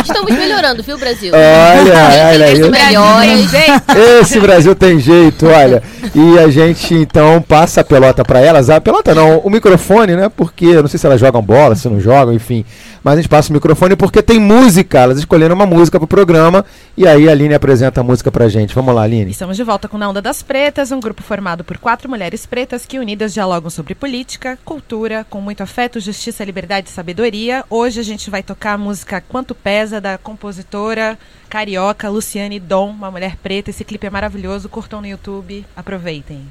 [0.02, 1.32] Estamos melhorando, viu, Brasil?
[1.34, 2.60] Olha, olha aí.
[2.60, 4.20] Isso melhora.
[4.20, 5.82] Esse Brasil tem jeito, olha.
[6.14, 8.70] E a gente então passa a pelota para elas.
[8.70, 10.30] A pelota não, o microfone, né?
[10.34, 12.64] Porque eu não sei se elas jogam bola, se não jogam, enfim.
[13.02, 15.00] Mas a gente passa o microfone porque tem música.
[15.00, 16.64] Elas escolheram uma música pro programa
[16.96, 18.74] e aí a Aline apresenta a música pra gente.
[18.74, 19.30] Vamos lá, Aline.
[19.30, 22.86] Estamos de volta com Na Onda das Pretas, um grupo formado por quatro mulheres pretas
[22.86, 27.64] que unidas dialogam sobre política, cultura, com muito afeto, justiça, liberdade e sabedoria.
[27.68, 33.10] Hoje a gente vai tocar a música Quanto Pesa da compositora carioca Luciane Dom, uma
[33.10, 33.70] mulher preta.
[33.70, 36.46] Esse clipe é maravilhoso, curtam no YouTube, aproveitem.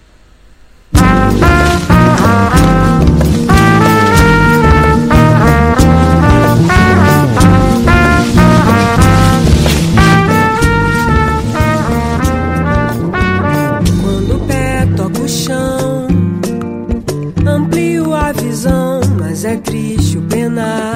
[19.53, 20.95] É triste o penar.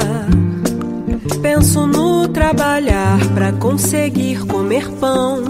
[1.41, 5.43] Penso no trabalhar pra conseguir comer pão,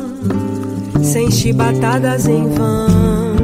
[1.02, 3.38] sem chibatadas em vão.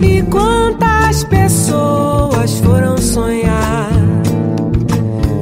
[0.00, 3.90] E quantas pessoas foram sonhar?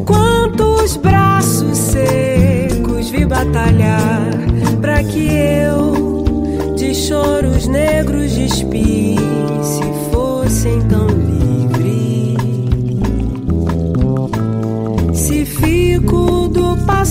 [0.07, 4.31] Quantos braços secos vi batalhar
[4.81, 9.00] pra que eu de choros negros despisse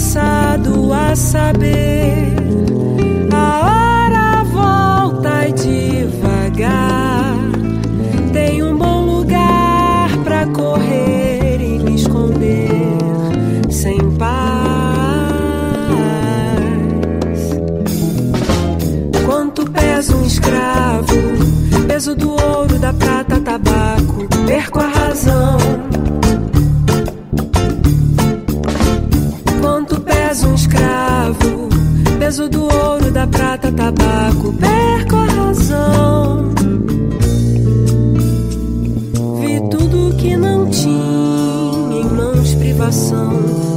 [0.09, 2.28] passado a saber,
[33.91, 36.53] tabaco, perco a razão.
[39.39, 43.29] Vi tudo que não tinha em mãos privação,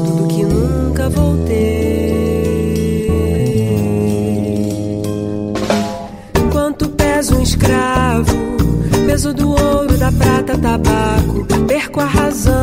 [0.04, 1.52] tudo que nunca voltei.
[6.50, 8.36] Quanto pesa um escravo,
[9.06, 12.61] peso do ouro, da prata, tabaco, perco a razão.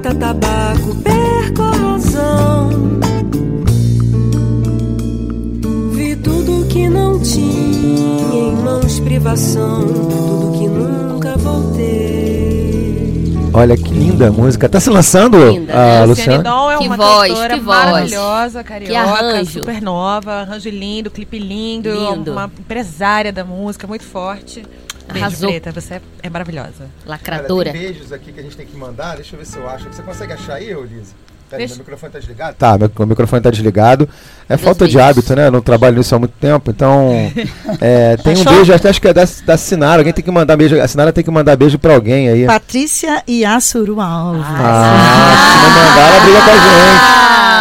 [0.00, 2.70] Prata, tabaco, perco a razão.
[5.92, 12.38] Vi tudo que não tinha em mãos privação, tudo que nunca voltei.
[13.52, 14.68] Olha que linda a música.
[14.68, 16.04] Tá se lançando, Linda, a né?
[16.06, 16.42] Luciana?
[16.44, 17.76] Dom é Que uma voz, cantora que voz.
[17.86, 19.50] maravilhosa, carioca, arranjo.
[19.52, 22.32] super nova, arranjo lindo, clipe lindo, Lindo.
[22.32, 24.62] uma empresária da música, muito forte.
[25.08, 25.50] Beijo, Arrasou.
[25.50, 26.86] Preta, você é, é maravilhosa.
[27.06, 27.72] Lacradora.
[27.72, 29.16] beijos aqui que a gente tem que mandar.
[29.16, 29.86] Deixa eu ver se eu acho.
[29.86, 31.14] Você consegue achar aí, Elise?
[31.56, 32.56] Deixa- meu microfone tá desligado?
[32.58, 34.06] Tá, meu, meu microfone tá desligado.
[34.46, 35.10] É Meus falta de beijos.
[35.10, 35.46] hábito, né?
[35.46, 37.08] Eu não trabalho nisso há muito tempo, então.
[37.80, 38.52] é, tem um Achou?
[38.52, 40.00] beijo, até acho que é da, da Sinara.
[40.00, 40.78] Alguém tem que mandar beijo.
[40.78, 42.44] A Sinara tem que mandar beijo pra alguém aí.
[42.46, 44.44] Patrícia Iassuru Alves.
[44.46, 47.18] Ah, se não mandar, ela briga com a gente.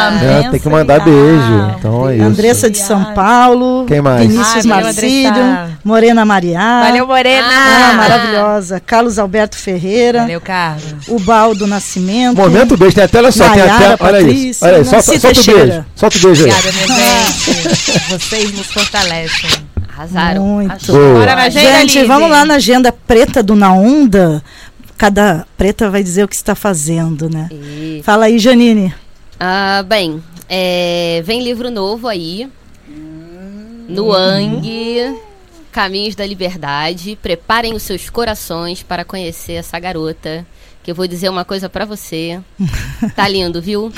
[0.09, 1.75] Ah, benção Tem que mandar beijo.
[1.79, 2.25] Então é isso.
[2.25, 3.85] Andressa de São Paulo.
[3.85, 4.27] Quem mais?
[4.27, 5.76] Vinícius valeu, Marcílio.
[5.87, 6.81] Morena Mariá.
[6.83, 7.47] Valeu, Morena!
[7.49, 8.79] Ah, maravilhosa.
[8.79, 10.19] Carlos Alberto Ferreira.
[10.21, 11.07] Valeu, Carlos.
[11.07, 12.35] O Baldo Nascimento.
[12.35, 15.39] Momento beijo, tem até, olha só, tem Nayara, até, olha isso, olha aí, solta, solta
[15.39, 16.51] o beijo, solta o beijo aí.
[16.51, 18.09] Obrigada, minha gente.
[18.09, 19.49] Vocês nos fortalecem.
[19.97, 20.43] Arrasaram.
[20.45, 20.91] Muito.
[20.91, 22.05] Bora na agenda, Gente, Lise.
[22.07, 24.43] vamos lá na agenda preta do Na Onda.
[24.97, 27.47] Cada preta vai dizer o que está fazendo, né?
[27.51, 28.93] E- Fala aí, Janine.
[29.39, 32.49] Ah, bem, é, vem livro novo aí.
[33.89, 34.61] No Ang,
[35.77, 37.15] Caminhos da Liberdade.
[37.21, 40.43] Preparem os seus corações para conhecer essa garota.
[40.81, 42.41] Que eu vou dizer uma coisa pra você.
[43.15, 43.93] Tá lindo, viu?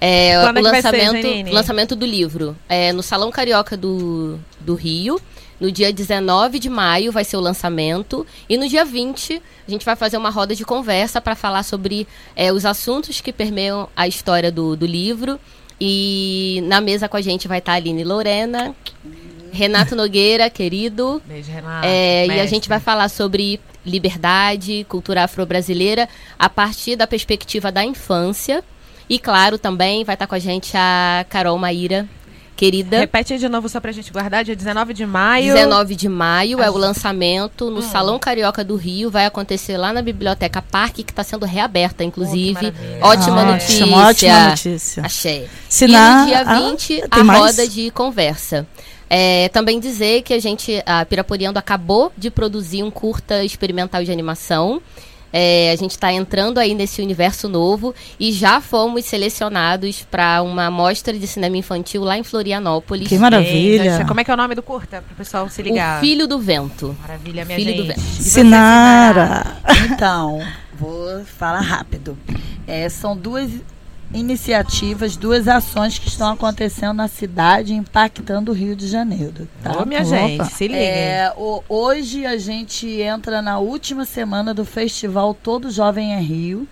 [0.00, 4.40] É, Quando o é vai ser, lançamento, lançamento do livro é no Salão Carioca do,
[4.58, 5.20] do Rio.
[5.60, 8.26] No dia 19 de maio vai ser o lançamento.
[8.48, 12.08] E no dia 20, a gente vai fazer uma roda de conversa para falar sobre
[12.34, 15.38] é, os assuntos que permeiam a história do, do livro.
[15.80, 18.74] E na mesa com a gente vai estar a Aline Lorena,
[19.52, 21.20] Renato Nogueira, querido.
[21.26, 21.86] Beijo, Renato.
[21.86, 26.08] É, e a gente vai falar sobre liberdade, cultura afro-brasileira,
[26.38, 28.62] a partir da perspectiva da infância.
[29.08, 32.06] E claro, também vai estar com a gente a Carol Maíra,
[32.56, 32.98] querida.
[33.00, 35.54] Repete aí de novo só pra gente guardar, dia 19 de maio.
[35.54, 39.10] 19 de maio é o lançamento no Salão Carioca do Rio.
[39.10, 42.52] Vai acontecer lá na Biblioteca Parque, que está sendo reaberta, inclusive.
[42.54, 42.98] maravilha.
[43.00, 43.84] ótima Ah, notícia.
[43.86, 45.02] ótima, ótima notícia.
[45.04, 45.48] Achei.
[45.68, 47.40] Sinal- E no dia Ah, 20, a tem mais?
[47.40, 48.66] roda de conversa.
[49.12, 54.12] É, também dizer que a gente, a Piraporeando acabou de produzir um curta experimental de
[54.12, 54.80] animação.
[55.32, 60.70] É, a gente está entrando aí nesse universo novo e já fomos selecionados para uma
[60.70, 63.08] mostra de cinema infantil lá em Florianópolis.
[63.08, 63.92] Que maravilha.
[63.92, 65.02] Eita, como é que é o nome do curta?
[65.02, 65.98] Pro pessoal se ligar.
[65.98, 66.96] O Filho do Vento.
[67.00, 67.96] Maravilha, minha Filho do gente.
[67.96, 68.00] Vento.
[68.00, 69.56] E você, Sinara.
[69.84, 70.40] Então,
[70.74, 72.18] vou falar rápido.
[72.66, 73.50] É, são duas
[74.12, 79.48] iniciativas, duas ações que estão acontecendo na cidade, impactando o Rio de Janeiro.
[79.62, 79.80] Tá?
[79.80, 80.08] Ô, minha Opa.
[80.08, 80.82] gente, se liguem.
[80.82, 86.66] É, o- hoje a gente entra na última semana do festival Todo Jovem é Rio,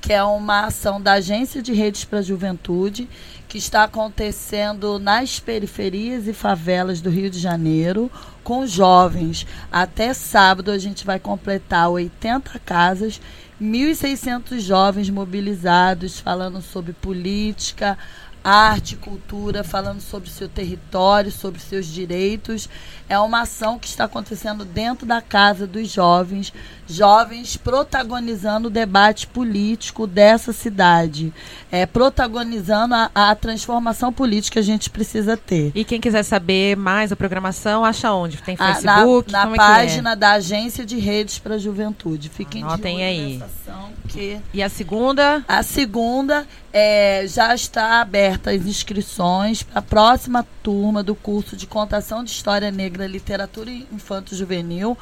[0.00, 3.08] que é uma ação da Agência de Redes para a Juventude,
[3.48, 8.10] que está acontecendo nas periferias e favelas do Rio de Janeiro,
[8.44, 9.46] com jovens.
[9.70, 13.20] Até sábado a gente vai completar 80 casas,
[13.60, 17.98] 1.600 jovens mobilizados, falando sobre política,
[18.42, 22.70] arte, cultura, falando sobre seu território, sobre seus direitos.
[23.08, 26.52] É uma ação que está acontecendo dentro da casa dos jovens,
[26.92, 31.32] jovens protagonizando o debate político dessa cidade,
[31.70, 35.70] é, protagonizando a, a transformação política que a gente precisa ter.
[35.74, 38.38] E quem quiser saber mais da programação, acha onde?
[38.42, 39.30] Tem Ah, Facebook?
[39.32, 39.74] na como na é é?
[39.74, 42.28] página da Agência de Redes para a Juventude.
[42.28, 43.38] Fiquem de Anotem olho aí.
[43.38, 45.44] nessa que E a segunda?
[45.46, 51.66] a segunda é, já está aberta as inscrições para a próxima turma do curso de
[51.66, 54.96] Contação de História Negra, Literatura Infanto-Juvenil,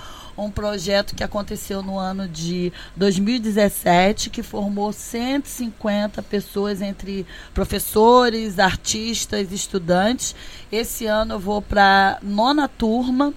[0.44, 9.50] um projeto que aconteceu no ano de 2017, que formou 150 pessoas entre professores, artistas,
[9.50, 10.34] estudantes.
[10.70, 13.34] Esse ano eu vou para nona turma,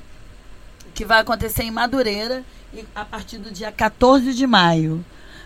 [0.93, 2.43] que vai acontecer em Madureira,
[2.95, 5.03] a partir do dia 14 de maio.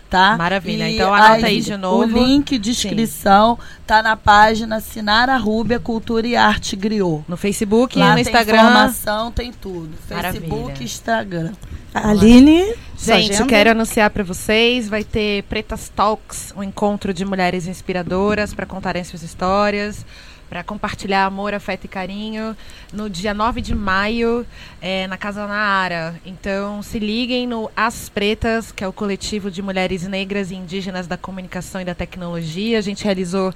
[0.08, 0.36] Tá?
[0.36, 0.88] Maravilha.
[0.88, 2.02] E Então, anota aí de novo.
[2.02, 7.24] O link de inscrição tá na página Sinara Rúbia Cultura e Arte Griot.
[7.28, 8.56] No Facebook, Lá no tem Instagram.
[8.56, 9.90] informação, tem tudo.
[10.08, 10.40] Maravilha.
[10.42, 11.52] Facebook, Instagram.
[11.92, 18.52] Aline, Gente, quero anunciar para vocês, vai ter Pretas Talks, um encontro de mulheres inspiradoras
[18.52, 20.04] para contarem suas histórias,
[20.48, 22.56] para compartilhar amor, afeto e carinho,
[22.92, 24.46] no dia 9 de maio,
[24.80, 26.14] é, na Casa Naara.
[26.24, 31.06] Então, se liguem no As Pretas, que é o coletivo de mulheres negras e indígenas
[31.06, 32.78] da comunicação e da tecnologia.
[32.78, 33.52] A gente realizou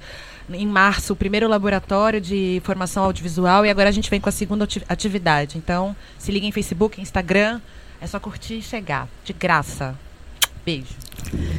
[0.49, 4.31] em março o primeiro laboratório de formação audiovisual e agora a gente vem com a
[4.33, 5.57] segunda ati- atividade.
[5.57, 7.61] Então, se liguem em Facebook, Instagram,
[8.01, 9.07] é só curtir e chegar.
[9.23, 9.95] De graça.
[10.65, 10.93] Beijo.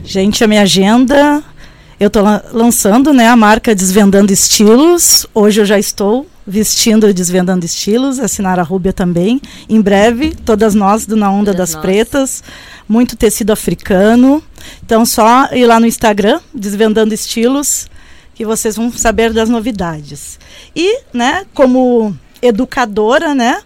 [0.04, 1.42] Gente, a minha agenda.
[2.00, 2.22] Eu estou
[2.52, 5.26] lançando né, a marca Desvendando Estilos.
[5.34, 8.18] Hoje eu já estou vestindo e desvendando estilos.
[8.18, 9.40] Assinar a Rúbia também.
[9.68, 11.82] Em breve, todas nós do Na Onda Todas das nós.
[11.82, 12.44] Pretas.
[12.88, 14.42] Muito tecido africano.
[14.84, 17.86] Então, só ir lá no Instagram, Desvendando Estilos,
[18.34, 20.38] que vocês vão saber das novidades.
[20.74, 23.60] E, né, como educadora, né,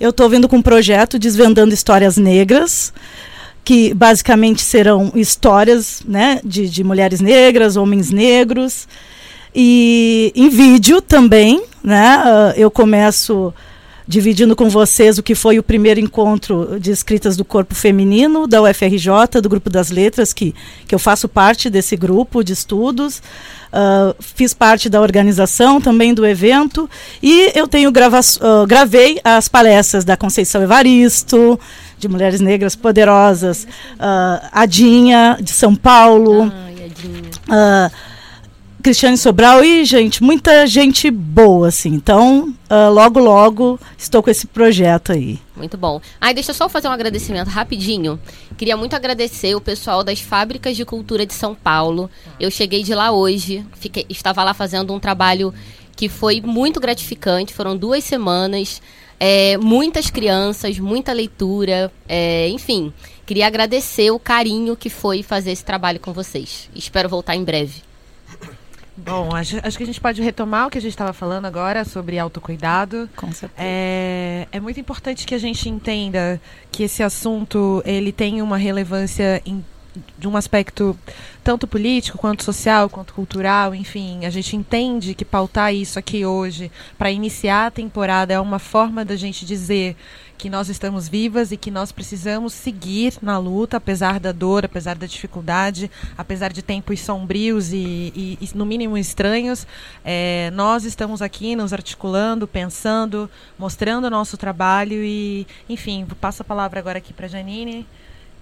[0.00, 2.92] eu estou vindo com um projeto Desvendando Histórias Negras
[3.64, 8.86] que basicamente serão histórias né, de, de mulheres negras, homens negros.
[9.54, 12.20] E em vídeo também, né?
[12.24, 13.54] ah, eu começo
[14.06, 18.60] dividindo com vocês o que foi o primeiro encontro de escritas do corpo feminino da
[18.60, 20.54] UFRJ, do Grupo das Letras, que,
[20.86, 23.22] que eu faço parte desse grupo de estudos.
[23.72, 26.88] Ah, fiz parte da organização também do evento
[27.22, 31.58] e eu tenho grava ah, gravei as palestras da Conceição Evaristo,
[32.04, 33.66] de Mulheres Negras Poderosas,
[33.98, 36.92] ah, Adinha, de São Paulo, Ai,
[37.48, 37.90] ah,
[38.82, 41.88] Cristiane Sobral e, gente, muita gente boa, assim.
[41.88, 45.38] Então, ah, logo, logo, estou com esse projeto aí.
[45.56, 45.98] Muito bom.
[46.20, 48.20] Ai, deixa eu só fazer um agradecimento rapidinho.
[48.58, 52.10] Queria muito agradecer o pessoal das Fábricas de Cultura de São Paulo.
[52.38, 55.54] Eu cheguei de lá hoje, fiquei, estava lá fazendo um trabalho
[55.96, 57.54] que foi muito gratificante.
[57.54, 58.82] Foram duas semanas,
[59.26, 62.92] é, muitas crianças, muita leitura, é, enfim.
[63.24, 66.68] Queria agradecer o carinho que foi fazer esse trabalho com vocês.
[66.74, 67.82] Espero voltar em breve.
[68.94, 71.86] Bom, acho, acho que a gente pode retomar o que a gente estava falando agora
[71.86, 73.08] sobre autocuidado.
[73.16, 73.54] Com certeza.
[73.56, 76.38] É, é muito importante que a gente entenda
[76.70, 79.64] que esse assunto ele tem uma relevância em
[80.18, 80.98] de um aspecto
[81.42, 86.72] tanto político quanto social, quanto cultural, enfim, a gente entende que pautar isso aqui hoje
[86.96, 89.96] para iniciar a temporada é uma forma da gente dizer
[90.36, 94.96] que nós estamos vivas e que nós precisamos seguir na luta, apesar da dor, apesar
[94.96, 99.66] da dificuldade, apesar de tempos sombrios e, e, e no mínimo estranhos.
[100.04, 106.44] É, nós estamos aqui nos articulando, pensando, mostrando o nosso trabalho e, enfim, passo a
[106.44, 107.86] palavra agora aqui para Janine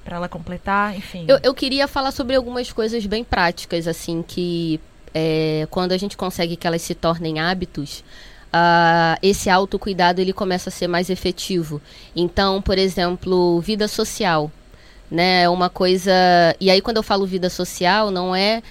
[0.05, 1.25] para ela completar, enfim.
[1.29, 4.81] Eu, eu queria falar sobre algumas coisas bem práticas, assim, que
[5.15, 8.05] é, quando a gente consegue que elas se tornem hábitos,
[8.53, 11.81] uh, esse autocuidado ele começa a ser mais efetivo.
[12.15, 14.51] Então, por exemplo, vida social,
[15.11, 15.43] né?
[15.43, 16.13] É uma coisa.
[16.61, 18.63] E aí, quando eu falo vida social, não é.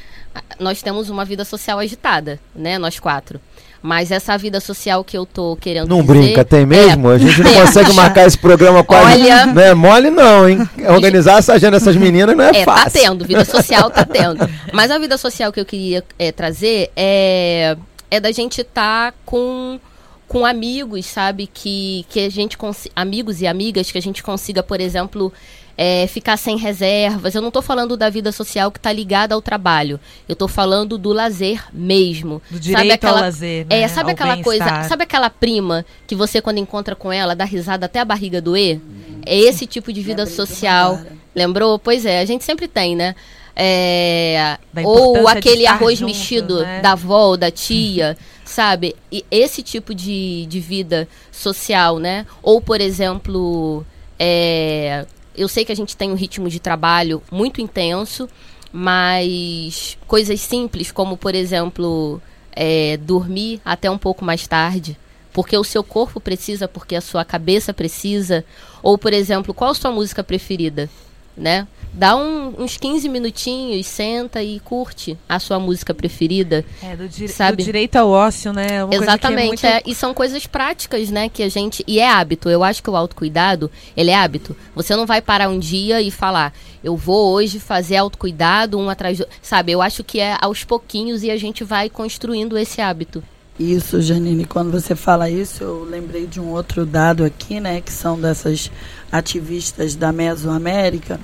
[0.59, 2.77] Nós temos uma vida social agitada, né?
[2.77, 3.39] Nós quatro.
[3.83, 7.09] Mas essa vida social que eu tô querendo Não dizer, brinca, tem mesmo?
[7.11, 9.21] É, a gente não consegue marcar esse programa quase.
[9.23, 10.69] Olha- Não é mole, não, hein?
[10.87, 13.01] Organizar essa agenda dessas meninas não é, É, tá fácil.
[13.01, 14.47] tendo, vida social tá tendo.
[14.71, 17.75] Mas a vida social que eu queria é, trazer é,
[18.11, 19.79] é da gente estar com,
[20.27, 21.49] com amigos, sabe?
[21.51, 22.55] Que, que a gente
[22.95, 25.33] amigos e amigas que a gente consiga, por exemplo,
[25.77, 27.35] é, ficar sem reservas.
[27.35, 29.99] Eu não tô falando da vida social que tá ligada ao trabalho.
[30.27, 32.41] Eu tô falando do lazer mesmo.
[32.49, 33.81] Do direito ao lazer, né?
[33.81, 37.45] É, sabe Ao aquela coisa, sabe aquela prima que você quando encontra com ela dá
[37.45, 38.79] risada até a barriga doer?
[39.25, 40.99] É esse tipo de vida social.
[41.33, 41.79] Lembrou?
[41.79, 43.15] Pois é, a gente sempre tem, né?
[43.55, 46.79] É, ou aquele arroz junto, mexido né?
[46.81, 48.95] da avó ou da tia, sabe?
[49.11, 52.25] E esse tipo de, de vida social, né?
[52.41, 53.85] Ou, por exemplo,
[54.17, 55.05] é,
[55.35, 58.27] eu sei que a gente tem um ritmo de trabalho muito intenso,
[58.71, 62.21] mas coisas simples, como, por exemplo,
[62.53, 64.97] é, dormir até um pouco mais tarde.
[65.33, 68.43] Porque o seu corpo precisa, porque a sua cabeça precisa.
[68.83, 70.89] Ou, por exemplo, qual a sua música preferida?
[71.37, 71.65] Né?
[71.93, 76.63] Dá um- uns 15 minutinhos, senta e curte a sua música preferida.
[76.81, 77.57] É, do, di- Sabe?
[77.57, 78.81] do direito ao ócio, né?
[78.83, 79.47] Uma coisa que Exatamente.
[79.47, 81.27] muito- é, e são coisas práticas, né?
[81.27, 81.83] Que a gente.
[81.85, 82.49] E é hábito.
[82.49, 84.55] Eu acho que o autocuidado, ele é hábito.
[84.73, 89.17] Você não vai parar um dia e falar, eu vou hoje fazer autocuidado um atrás
[89.17, 89.27] do.
[89.41, 93.21] Sabe, eu acho que é aos pouquinhos e a gente vai construindo esse hábito.
[93.59, 97.91] Isso, Janine, quando você fala isso, eu lembrei de um outro dado aqui, né, que
[97.91, 98.71] são dessas
[99.11, 101.19] ativistas da Mesoamérica,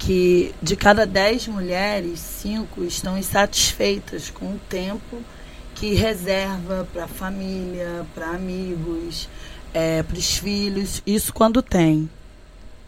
[0.00, 5.22] que de cada 10 mulheres, 5 estão insatisfeitas com o tempo
[5.74, 9.28] que reserva para a família, para amigos,
[10.06, 12.10] para os filhos, isso quando tem.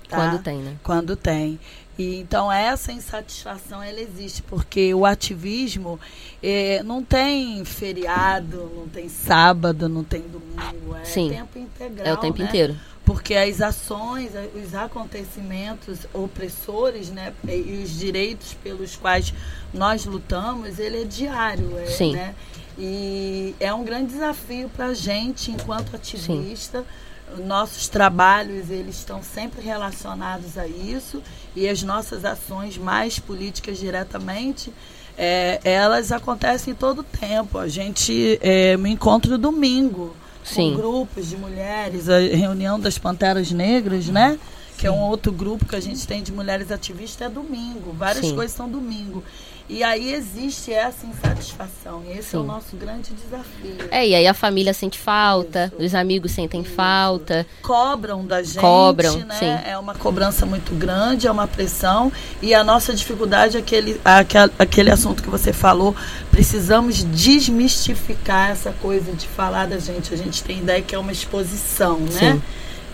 [0.09, 0.17] tá?
[0.17, 0.77] Quando tem, né?
[0.83, 1.61] quando tem.
[1.99, 6.01] E então essa insatisfação ela existe porque o ativismo
[6.43, 11.29] eh, não tem feriado, não tem sábado, não tem domingo, é Sim.
[11.29, 12.07] tempo integral.
[12.07, 12.45] É o tempo né?
[12.45, 12.77] inteiro.
[13.05, 19.35] Porque as ações, os acontecimentos opressores, né, e os direitos pelos quais
[19.75, 22.13] nós lutamos, ele é diário, é, Sim.
[22.13, 22.35] né?
[22.79, 26.85] E é um grande desafio para a gente, enquanto ativista.
[27.39, 31.23] Nossos trabalhos eles estão sempre relacionados a isso
[31.55, 34.73] e as nossas ações mais políticas diretamente
[35.17, 37.59] é, elas acontecem todo o tempo.
[37.59, 40.71] A gente é, me encontra domingo Sim.
[40.71, 44.39] com grupos de mulheres, a reunião das Panteras Negras, né?
[44.77, 47.93] Que é um outro grupo que a gente tem de mulheres ativistas, é domingo.
[47.93, 48.35] Várias Sim.
[48.35, 49.23] coisas são domingo.
[49.69, 52.03] E aí existe essa insatisfação.
[52.07, 52.49] E esse é o Sim.
[52.49, 53.77] nosso grande desafio.
[53.91, 57.47] É, e aí a família sente falta, os amigos sentem falta.
[57.63, 59.35] Cobram da gente, Cobram, né?
[59.39, 59.71] sim.
[59.71, 62.13] É uma cobrança muito grande, é uma pressão.
[62.41, 65.95] E a nossa dificuldade é aquele, aquele, aquele assunto que você falou.
[66.31, 70.13] Precisamos desmistificar essa coisa de falar da gente.
[70.13, 72.33] A gente tem ideia que é uma exposição, né?
[72.35, 72.43] Sim.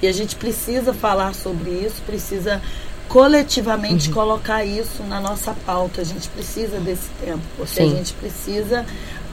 [0.01, 2.63] E a gente precisa falar sobre isso, precisa
[3.09, 6.01] coletivamente colocar isso na nossa pauta.
[6.03, 7.97] A gente precisa desse tempo, porque a Sim.
[7.97, 8.85] gente precisa.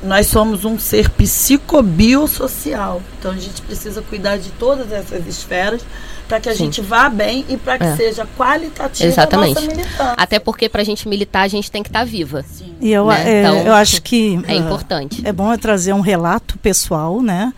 [0.03, 3.01] Nós somos um ser psicobiosocial.
[3.19, 5.81] Então a gente precisa cuidar de todas essas esferas
[6.27, 6.65] para que a Sim.
[6.65, 7.95] gente vá bem e para que É.
[7.95, 9.57] seja qualitativa Exatamente.
[9.57, 10.13] a nossa militância.
[10.17, 12.43] Até porque pra gente militar, a gente tem que estar viva.
[12.81, 13.23] E eu, Né?
[13.29, 15.21] é, Então, eu acho que É ah, importante.
[15.25, 17.53] é bom eu trazer um relato pessoal, né?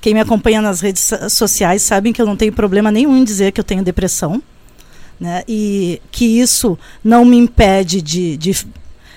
[0.00, 3.22] Quem me acompanha nas redes so- sociais sabem que eu não tenho problema nenhum em
[3.22, 4.42] dizer que eu tenho depressão,
[5.22, 5.44] né?
[5.46, 8.66] E que isso não me impede de, de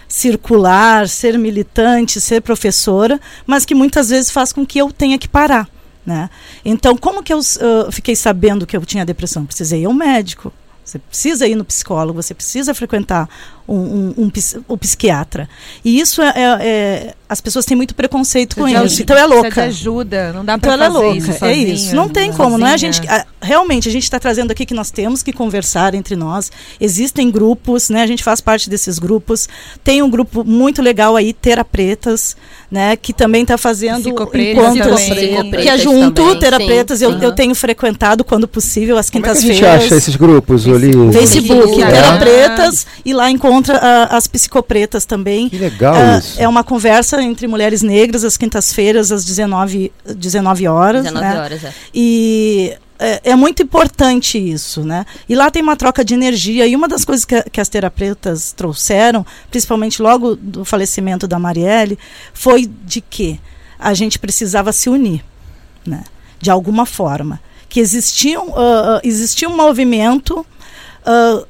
[0.08, 5.28] circular, ser militante, ser professora, mas que muitas vezes faz com que eu tenha que
[5.28, 5.68] parar,
[6.06, 6.30] né?
[6.64, 9.48] Então, como que eu ah, fiquei sabendo que eu tinha depressão?
[9.48, 10.54] Precisei ir ao médico.
[10.84, 13.28] Você precisa ir no psicólogo, você precisa frequentar
[13.68, 14.32] um, um, um
[14.68, 15.50] o psiquiatra.
[15.84, 19.02] E isso é, é- é- as pessoas têm muito preconceito com isso.
[19.02, 19.64] Então é louca.
[19.64, 21.96] ajuda, não dá Então pra ela é fazer louca, isso é sozinha, isso.
[21.96, 23.02] Não tem como, não é a gente.
[23.08, 26.52] a- realmente, a gente está trazendo aqui que nós temos que conversar entre nós.
[26.80, 28.04] Existem grupos, né?
[28.04, 29.50] A gente faz parte desses grupos.
[29.84, 32.36] Tem um grupo muito legal aí, Terapretas,
[32.70, 32.96] né?
[32.96, 35.52] Que também está fazendo encontros também.
[35.52, 37.00] que é junto, também, Terapretas.
[37.00, 37.26] sim, Eu, sim.
[37.26, 39.82] eu tenho frequentado quando possível as Como é que a quintas-feiras.
[39.82, 40.64] gente acha esses grupos?
[40.66, 41.88] Facebook, Facebook, é?
[41.88, 45.50] Terapretas, e lá encontra ah, as psicopretas também.
[45.50, 46.40] Que legal Ah, isso.
[46.42, 51.04] é uma conversa entre mulheres negras às quintas-feiras, às 19, 19 horas.
[51.04, 51.40] 19 né?
[51.42, 51.74] horas, é.
[51.94, 55.06] E é, é muito importante isso, né?
[55.28, 56.68] E lá tem uma troca de energia.
[56.68, 61.38] E uma das coisas que, a- que as terapeutas trouxeram, principalmente logo do falecimento da
[61.40, 61.98] Marielle,
[62.34, 63.40] foi de que
[63.80, 65.24] a gente precisava se unir,
[65.86, 66.04] né?
[66.40, 67.40] De alguma forma.
[67.68, 70.46] Que existia um, ah, ah, existia um movimento
[71.06, 71.44] ah,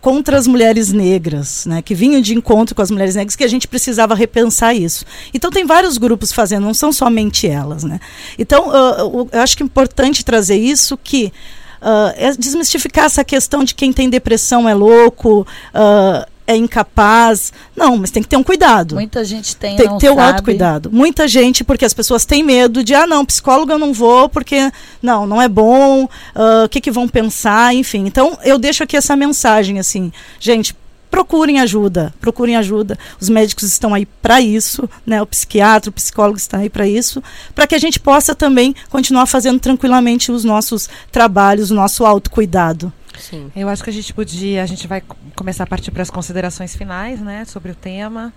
[0.00, 3.48] contra as mulheres negras, né, que vinham de encontro com as mulheres negras, que a
[3.48, 5.04] gente precisava repensar isso.
[5.34, 7.98] Então tem vários grupos fazendo, não são somente elas, né.
[8.38, 11.32] Então ah, o- eu acho que é importante trazer isso que
[11.80, 17.52] ah, é desmistificar essa questão de quem tem depressão é louco, ah, é incapaz.
[17.76, 18.94] Não, mas tem que ter um cuidado.
[18.94, 20.90] Muita gente tem, Tem que ter o autocuidado.
[20.90, 24.72] Muita gente, porque as pessoas têm medo de, ah, não, psicólogo eu não vou, porque
[25.02, 28.06] não, não é bom, ah, o que, que vão pensar, enfim.
[28.06, 30.74] Então, eu deixo aqui essa mensagem, assim, gente.
[31.10, 32.98] Procurem ajuda, procurem ajuda.
[33.18, 35.22] Os médicos estão aí para isso, né?
[35.22, 37.22] O psiquiatra, o psicólogo está aí para isso,
[37.54, 42.92] para que a gente possa também continuar fazendo tranquilamente os nossos trabalhos, o nosso autocuidado.
[43.18, 43.50] Sim.
[43.54, 46.10] Eu acho que a gente podia, a gente vai co- começar a partir para as
[46.10, 48.32] considerações finais, né, sobre o tema.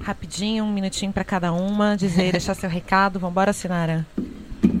[0.00, 3.18] Rapidinho, um minutinho para cada uma, dizer, deixar seu recado.
[3.18, 4.06] Vambora, Sinara.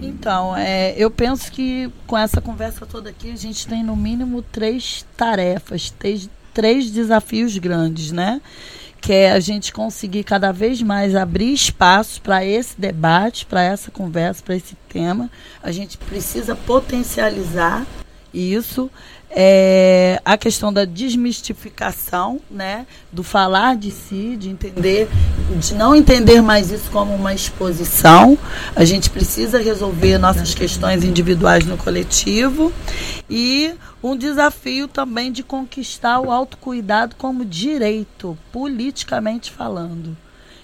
[0.02, 4.42] Então, é, eu penso que com essa conversa toda aqui, a gente tem no mínimo
[4.42, 8.40] três tarefas, três, três desafios grandes, né?
[9.00, 13.90] Que é a gente conseguir cada vez mais abrir espaço para esse debate, para essa
[13.90, 15.30] conversa, para esse tema.
[15.62, 17.86] A gente precisa potencializar
[18.34, 18.90] isso.
[19.30, 25.08] É, a questão da desmistificação, né, do falar de si, de entender,
[25.58, 28.38] de não entender mais isso como uma exposição.
[28.74, 32.72] A gente precisa resolver nossas questões individuais no coletivo
[33.28, 40.16] e um desafio também de conquistar o autocuidado como direito, politicamente falando.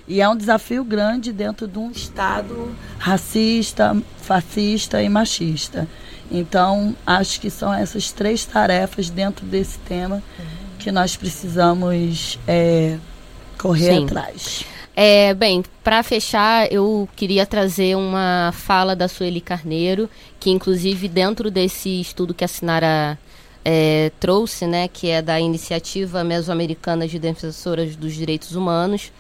[0.07, 5.89] E é um desafio grande dentro de um Estado racista, fascista e machista.
[6.35, 10.23] Então, acho que são essas três tarefas dentro desse tema
[10.79, 12.97] que nós precisamos é,
[13.59, 14.05] correr Sim.
[14.05, 14.65] atrás.
[14.97, 20.09] É, bem, para fechar, eu queria trazer uma fala da Sueli Carneiro,
[20.41, 23.19] que inclusive dentro desse estudo que a Sinara
[23.63, 29.13] é, trouxe, né, que é da Iniciativa Mesoamericana de Defensoras dos Direitos Humanos,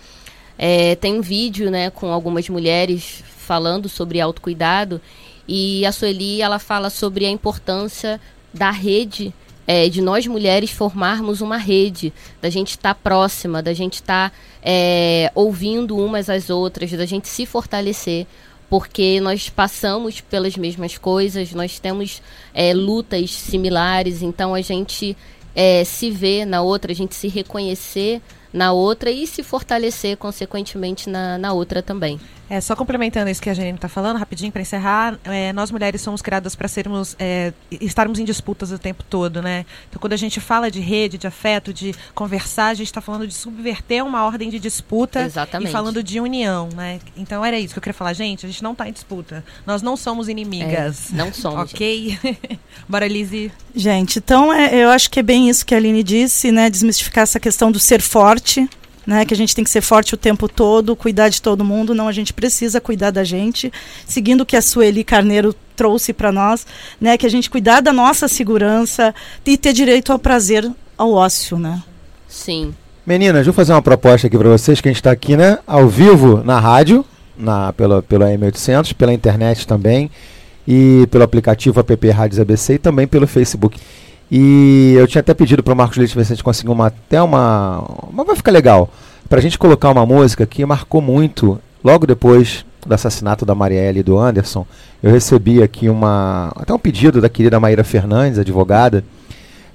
[0.58, 5.00] é, tem um vídeo, né, com algumas mulheres falando sobre autocuidado
[5.46, 8.20] e a Sueli ela fala sobre a importância
[8.52, 9.32] da rede,
[9.66, 14.32] é, de nós mulheres formarmos uma rede, da gente estar próxima, da gente estar
[14.62, 18.26] é, ouvindo umas às outras, da gente se fortalecer,
[18.68, 22.22] porque nós passamos pelas mesmas coisas, nós temos
[22.54, 25.16] é, lutas similares, então a gente
[25.54, 28.20] é, se vê na outra, a gente se reconhecer
[28.52, 32.20] na outra e se fortalecer, consequentemente, na, na outra também.
[32.52, 36.02] É, só complementando isso que a Janine está falando, rapidinho para encerrar, é, nós mulheres
[36.02, 39.64] somos criadas para sermos, é, estarmos em disputas o tempo todo, né?
[39.88, 43.26] Então, quando a gente fala de rede, de afeto, de conversar, a gente está falando
[43.26, 45.70] de subverter uma ordem de disputa Exatamente.
[45.70, 47.00] e falando de união, né?
[47.16, 48.12] Então, era isso que eu queria falar.
[48.12, 49.42] Gente, a gente não está em disputa.
[49.66, 51.10] Nós não somos inimigas.
[51.10, 51.72] É, não somos.
[51.72, 52.18] ok?
[52.86, 53.50] Bora, Lizzie.
[53.74, 56.68] Gente, então é, eu acho que é bem isso que a Aline disse, né?
[56.68, 58.41] Desmistificar essa questão do ser forte,
[59.06, 59.24] né?
[59.24, 61.94] Que a gente tem que ser forte o tempo todo, cuidar de todo mundo.
[61.94, 63.72] Não, a gente precisa cuidar da gente,
[64.06, 66.66] seguindo o que a Sueli Carneiro trouxe para nós,
[67.00, 67.16] né?
[67.16, 69.14] Que a gente cuidar da nossa segurança
[69.44, 71.82] e ter direito ao prazer, ao ócio, né?
[72.28, 72.74] Sim.
[73.04, 75.58] Meninas, deixa eu fazer uma proposta aqui para vocês, que a gente está aqui, né,
[75.66, 77.04] ao vivo na rádio,
[77.36, 80.08] na, pela, pela M800, pela internet também,
[80.66, 83.80] e pelo aplicativo app Rádios ABC e também pelo Facebook.
[84.34, 86.86] E eu tinha até pedido para o Marcos Leite ver se a gente conseguiu uma,
[86.86, 88.88] até uma, Mas vai ficar legal.
[89.28, 94.00] Para a gente colocar uma música que marcou muito, logo depois do assassinato da Marielle
[94.00, 94.66] e do Anderson,
[95.02, 99.04] eu recebi aqui uma até um pedido da querida Maíra Fernandes, advogada,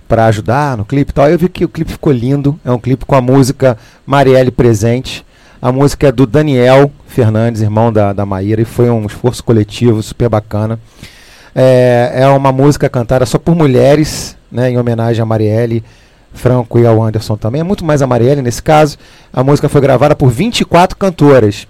[0.08, 1.30] para ajudar no clipe e tal.
[1.30, 2.60] Eu vi que o clipe ficou lindo.
[2.66, 3.78] É um clipe com a música
[4.08, 5.24] Marielle presente.
[5.62, 10.02] A música é do Daniel Fernandes, irmão da, da Maíra, e foi um esforço coletivo
[10.02, 10.80] super bacana.
[11.54, 15.84] É, é uma música cantada só por mulheres, né, em homenagem a Marielle.
[16.34, 17.62] Franco e ao Anderson também.
[17.62, 18.98] É muito mais a Marielle nesse caso.
[19.34, 21.68] A música foi gravada por 24 cantoras.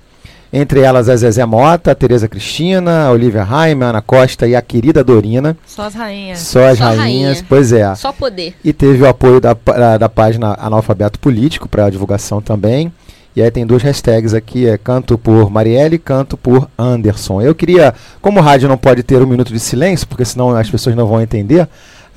[0.51, 4.55] Entre elas a Zezé Mota, a Tereza Cristina, a Olivia Raime, a Ana Costa e
[4.55, 5.57] a querida Dorina.
[5.65, 6.39] Só as rainhas.
[6.39, 7.45] Só as Só rainhas, rainha.
[7.49, 7.95] pois é.
[7.95, 8.55] Só poder.
[8.63, 12.91] E teve o apoio da, da, da página Analfabeto Político para a divulgação também.
[13.36, 17.39] E aí tem duas hashtags aqui, é canto por Marielle, canto por Anderson.
[17.39, 20.67] Eu queria, como o rádio não pode ter um minuto de silêncio, porque senão as
[20.71, 21.67] pessoas não vão entender,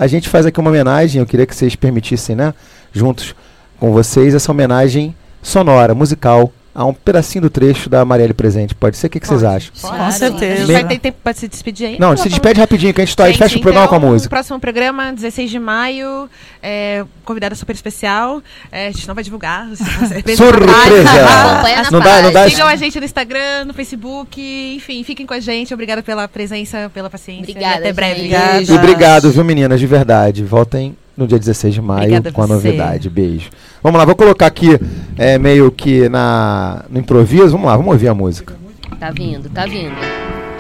[0.01, 2.55] a gente faz aqui uma homenagem, eu queria que vocês permitissem, né,
[2.90, 3.34] juntos
[3.78, 8.74] com vocês, essa homenagem sonora, musical, a um pedacinho do trecho da Marielle presente.
[8.74, 9.08] Pode ser?
[9.08, 9.72] O que, que vocês acham?
[9.80, 10.56] Com A certeza.
[10.66, 11.98] gente vai ter tempo para se despedir aí?
[11.98, 14.10] Não, se despede rapidinho, que a gente, tá, Gente, fecha o programa então, com a
[14.10, 14.30] música.
[14.30, 16.28] Próximo programa, 16 de maio.
[16.62, 18.42] É, convidada super especial.
[18.70, 19.66] É, a gente não vai divulgar.
[20.36, 21.02] Surpresa!
[21.02, 22.48] Na Não dá, não dá.
[22.48, 24.40] Sigam a gente no Instagram, no Facebook.
[24.76, 25.74] Enfim, fiquem com a gente.
[25.74, 27.50] Obrigada pela presença, pela paciência.
[27.50, 28.20] Obrigada, E até breve.
[28.20, 28.62] Obrigada.
[28.62, 30.44] E obrigado, viu, meninas, de verdade.
[30.44, 32.52] Voltem no dia 16 de maio Obrigada com a você.
[32.54, 33.10] novidade.
[33.10, 33.50] Beijo.
[33.82, 34.78] Vamos lá, vou colocar aqui
[35.16, 37.50] é, meio que na, no improviso.
[37.50, 38.56] Vamos lá, vamos ouvir a música.
[38.98, 39.96] Tá vindo, tá vindo.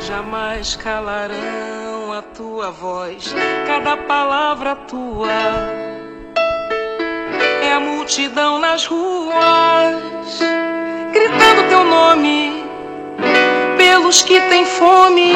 [0.06, 3.34] Jamais calarão a tua voz,
[3.66, 5.28] cada palavra tua
[7.62, 10.40] é a multidão nas ruas,
[11.12, 12.64] gritando teu nome,
[13.76, 15.34] pelos que têm fome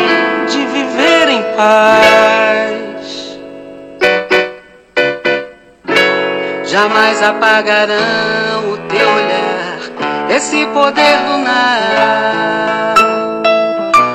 [0.51, 2.94] de viver em paz.
[6.75, 9.79] Jamais apagarão o teu olhar,
[10.29, 12.97] esse poder lunar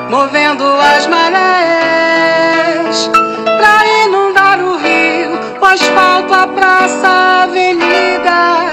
[0.10, 1.40] movendo as marés
[3.58, 8.66] pra inundar o rio, o asfalto, a praça, a avenida.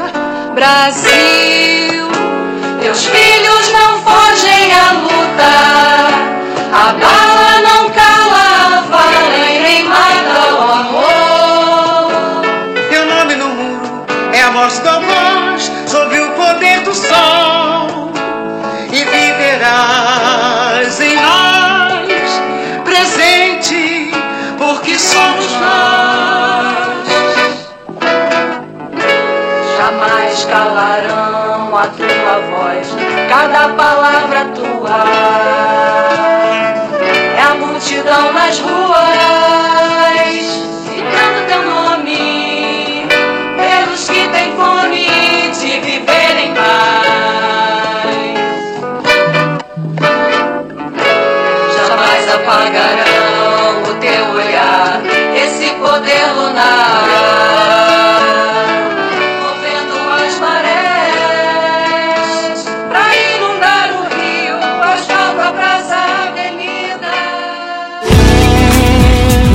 [0.52, 2.08] Brasil,
[2.80, 5.52] teus filhos não fogem à luta,
[6.72, 6.92] a
[32.40, 32.96] voz,
[33.28, 34.05] cada palavra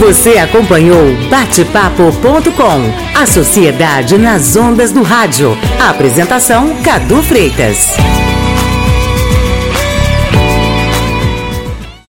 [0.02, 5.56] Você acompanhou Batepapo.com, a sociedade nas ondas do rádio.
[5.80, 7.98] Apresentação Cadu Freitas.